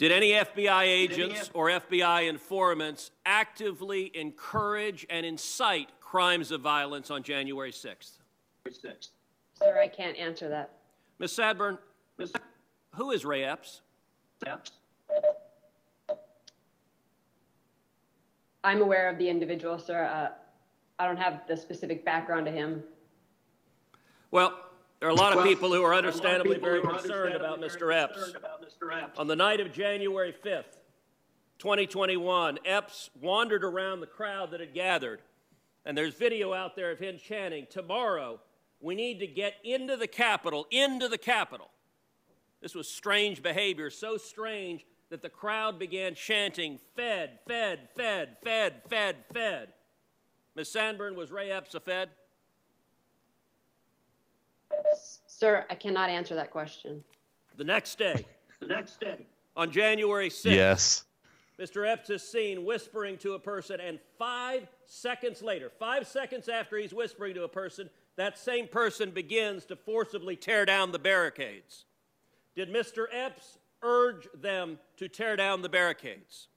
[0.00, 7.22] Did any FBI agents or FBI informants actively encourage and incite crimes of violence on
[7.22, 8.12] January 6th?
[8.72, 10.70] Sir, I can't answer that.
[11.18, 11.32] Ms.
[11.32, 11.76] Sanborn,
[12.94, 13.82] who is Ray Epps?
[18.64, 20.04] I'm aware of the individual, sir.
[20.04, 20.30] Uh,
[20.98, 22.82] I don't have the specific background to him.
[24.30, 24.58] Well,
[25.00, 27.60] there are a lot of people who are there are a understandably very concerned about
[27.60, 27.94] Mr.
[27.94, 28.34] Epps.
[29.16, 30.76] On the night of January 5th,
[31.58, 35.22] 2021, Epps wandered around the crowd that had gathered,
[35.86, 38.40] and there's video out there of him chanting, Tomorrow,
[38.80, 41.70] we need to get into the Capitol, into the Capitol.
[42.60, 48.82] This was strange behavior, so strange that the crowd began chanting, Fed, Fed, Fed, Fed,
[48.88, 49.68] Fed, Fed.
[50.56, 50.70] Ms.
[50.70, 52.10] Sanborn, was Ray Epps a Fed?
[55.40, 57.02] Sir, I cannot answer that question.
[57.56, 58.26] The next day,
[58.60, 59.24] the next day,
[59.56, 61.04] on January 6th, Yes.
[61.58, 61.90] Mr.
[61.90, 66.92] Epps is seen whispering to a person, and five seconds later, five seconds after he's
[66.92, 71.86] whispering to a person, that same person begins to forcibly tear down the barricades.
[72.54, 73.06] Did Mr.
[73.10, 76.48] Epps urge them to tear down the barricades?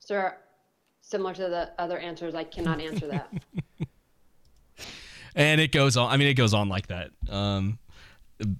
[0.00, 0.36] Sir,
[1.14, 3.32] similar to the other answers, I cannot answer that.
[5.36, 6.10] and it goes on.
[6.10, 7.10] I mean, it goes on like that.
[7.30, 7.78] Um,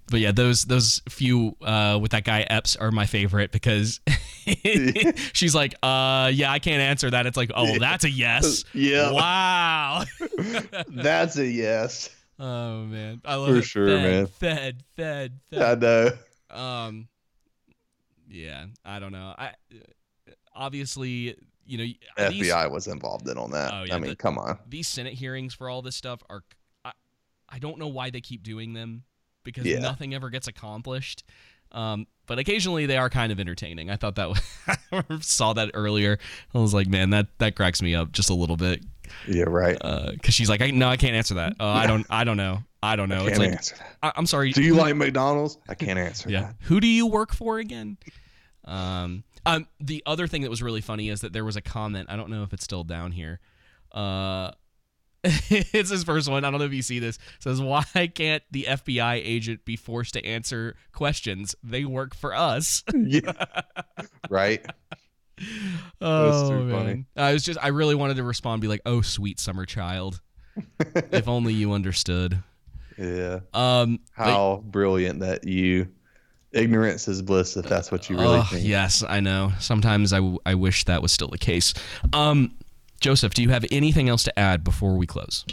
[0.08, 4.00] but yeah, those those few uh, with that guy Epps are my favorite because
[5.32, 7.26] she's like, uh, yeah, I can't answer that.
[7.26, 8.64] It's like, oh, that's a yes.
[8.72, 9.10] Yeah.
[9.10, 10.04] Wow.
[10.86, 12.08] That's a yes.
[12.38, 13.64] Oh man, I love For it.
[13.64, 14.26] sure, fed, man.
[14.26, 15.60] Fed, fed, fed.
[15.60, 16.10] I know.
[16.56, 17.08] Um,
[18.28, 19.34] yeah, I don't know.
[19.36, 19.54] I
[20.54, 21.36] obviously,
[21.66, 23.72] you know, these- FBI was involved in on that.
[23.72, 24.58] Oh, yeah, I mean, the- come on.
[24.68, 26.42] These Senate hearings for all this stuff are,
[26.84, 26.92] I,
[27.48, 29.04] I don't know why they keep doing them
[29.44, 29.78] because Yeah.
[29.78, 31.24] nothing ever gets accomplished.
[31.72, 33.90] Um, but occasionally they are kind of entertaining.
[33.90, 34.40] I thought that was,
[34.92, 36.18] I saw that earlier.
[36.54, 38.84] I was like, man, that that cracks me up just a little bit.
[39.28, 39.76] Yeah, right.
[40.12, 41.54] Because she's like, I, no, I can't answer that.
[41.58, 42.62] Oh, I don't, I don't know.
[42.82, 43.24] I don't know.
[43.24, 43.96] I it's can't like, answer that.
[44.02, 44.52] I, I'm sorry.
[44.52, 45.58] Do you like McDonald's?
[45.68, 46.40] I can't answer yeah.
[46.42, 46.54] that.
[46.60, 47.98] Who do you work for again?
[48.64, 52.08] Um, um, the other thing that was really funny is that there was a comment.
[52.10, 53.40] I don't know if it's still down here.
[53.92, 54.50] Uh,
[55.24, 56.44] it's his first one.
[56.44, 57.16] I don't know if you see this.
[57.16, 57.84] It says, "Why
[58.14, 61.54] can't the FBI agent be forced to answer questions?
[61.62, 63.32] They work for us." yeah.
[64.28, 64.64] Right.
[66.00, 67.04] Oh too man, funny.
[67.16, 70.20] I was just I really wanted to respond, be like, "Oh, sweet summer child,
[71.10, 72.42] if only you understood."
[72.96, 73.40] Yeah.
[73.52, 75.88] Um, but- How brilliant that you
[76.54, 78.66] ignorance is bliss if that's what you really Oh, think.
[78.66, 79.52] Yes, I know.
[79.60, 81.74] Sometimes I, w- I wish that was still the case.
[82.12, 82.54] Um,
[83.00, 85.44] Joseph, do you have anything else to add before we close?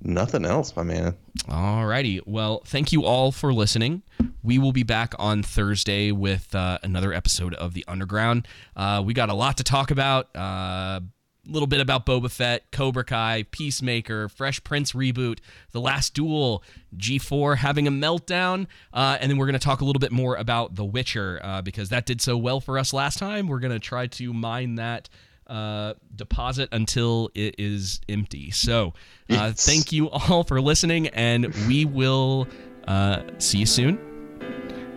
[0.00, 1.16] Nothing else, my man.
[1.48, 2.20] Alrighty.
[2.24, 4.02] Well, thank you all for listening.
[4.44, 8.46] We will be back on Thursday with uh, another episode of The Underground.
[8.76, 10.28] Uh, we got a lot to talk about.
[10.36, 11.02] A
[11.48, 15.38] little bit about Boba Fett, Cobra Kai, Peacemaker, Fresh Prince reboot,
[15.72, 16.62] The Last Duel,
[16.96, 20.36] G4 having a meltdown, uh, and then we're going to talk a little bit more
[20.36, 23.48] about The Witcher uh, because that did so well for us last time.
[23.48, 25.08] We're going to try to mine that
[25.48, 28.50] uh, deposit until it is empty.
[28.50, 28.94] So,
[29.30, 32.46] uh, thank you all for listening, and we will
[32.86, 33.98] uh, see you soon.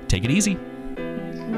[0.08, 0.58] Take it easy.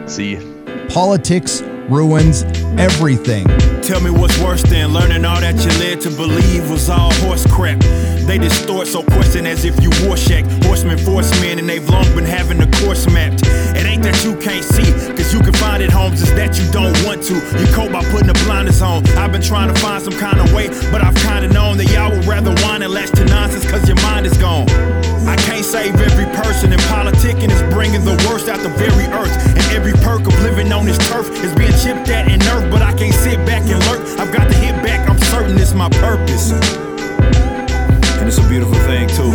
[0.05, 0.85] See you.
[0.89, 2.43] Politics ruins
[2.77, 3.45] everything.
[3.81, 7.45] Tell me what's worse than learning all that you led to believe was all horse
[7.51, 7.79] crap.
[8.25, 10.45] They distort so question as if you Rorschach.
[10.63, 13.43] Horsemen, force men, and they've long been having the course mapped.
[13.75, 16.71] It ain't that you can't see, cause you can find it, Holmes, it's that you
[16.71, 17.35] don't want to.
[17.35, 19.05] You cope by putting the blinders on.
[19.17, 22.11] I've been trying to find some kind of way, but I've kinda known that y'all
[22.11, 25.02] would rather whine and latch to nonsense cause your mind is gone.
[25.33, 29.35] I can't save every person, and politicking is bringing the worst out the very earth.
[29.57, 32.83] And every perk of living on this turf is being chipped at and nerfed, but
[32.83, 34.01] I can't sit back and lurk.
[34.19, 36.51] I've got to hit back, I'm certain it's my purpose.
[36.51, 39.33] And it's a beautiful thing, too.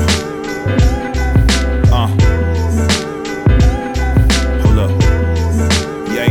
[1.90, 2.06] Uh.
[4.62, 4.90] Hold up.
[6.14, 6.30] Yay.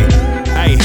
[0.56, 0.77] Hey,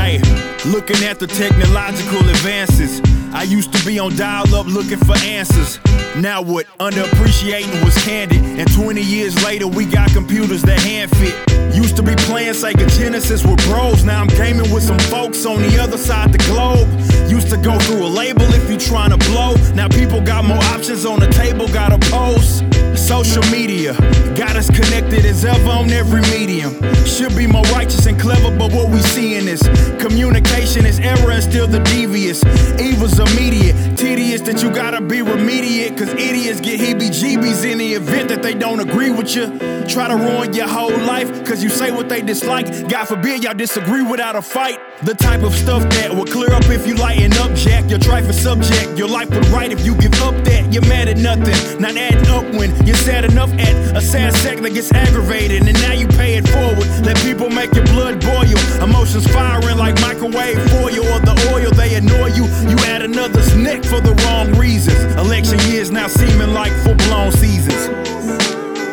[0.00, 0.16] hey.
[0.64, 3.02] Looking at the technological advances.
[3.32, 5.78] I used to be on dial up looking for answers.
[6.16, 6.66] Now what?
[6.78, 8.42] Underappreciating was candid.
[8.42, 11.34] And 20 years later, we got computers that hand fit.
[11.74, 14.02] Used to be playing Sega Genesis with bros.
[14.04, 16.88] Now I'm gaming with some folks on the other side the globe.
[17.30, 19.54] Used to go through a label if you trying to blow.
[19.74, 22.64] Now people got more options on the table, got a post.
[22.96, 23.92] Social media
[24.36, 26.74] got us connected as ever on every medium.
[27.06, 29.62] Should be more righteous and clever, but what we seeing is
[30.00, 32.44] communication is error and still the devious.
[32.80, 35.96] Evil's immediate, tedious that you gotta be remediate.
[35.96, 39.46] Cause idiots get heebie jeebies in the event that they don't agree with you.
[39.86, 42.66] Try to ruin your whole life cause you say what they dislike.
[42.88, 44.78] God forbid y'all disagree without a fight.
[45.02, 47.88] The type of stuff that will clear up if you lighten up, Jack.
[47.88, 50.72] Your trifling subject, your life would right if you give up that.
[50.72, 54.58] You're mad at nothing, not adding up when you're sad enough at a sad sack
[54.58, 55.66] that gets aggravated.
[55.66, 56.86] And now you pay it forward.
[57.04, 58.58] Let people make your blood boil.
[58.82, 61.70] Emotions firing like microwave foil or the oil.
[61.72, 62.44] They annoy you.
[62.68, 64.98] You add another's neck for the wrong reasons.
[65.16, 67.88] Election years now seeming like full blown seasons.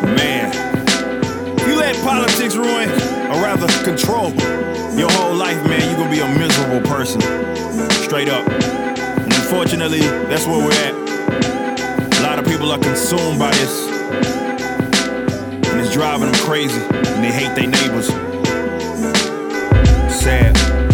[0.04, 0.38] Man.
[3.58, 4.32] weather control.
[4.98, 7.22] Your whole life, man, you're gonna be a miserable person.
[8.04, 8.48] Straight up.
[8.48, 10.94] And unfortunately, that's where we're at.
[12.20, 13.88] A lot of people are consumed by this.
[15.70, 16.82] And it's driving them crazy.
[16.82, 18.08] And they hate their neighbors.
[20.14, 20.87] Sad.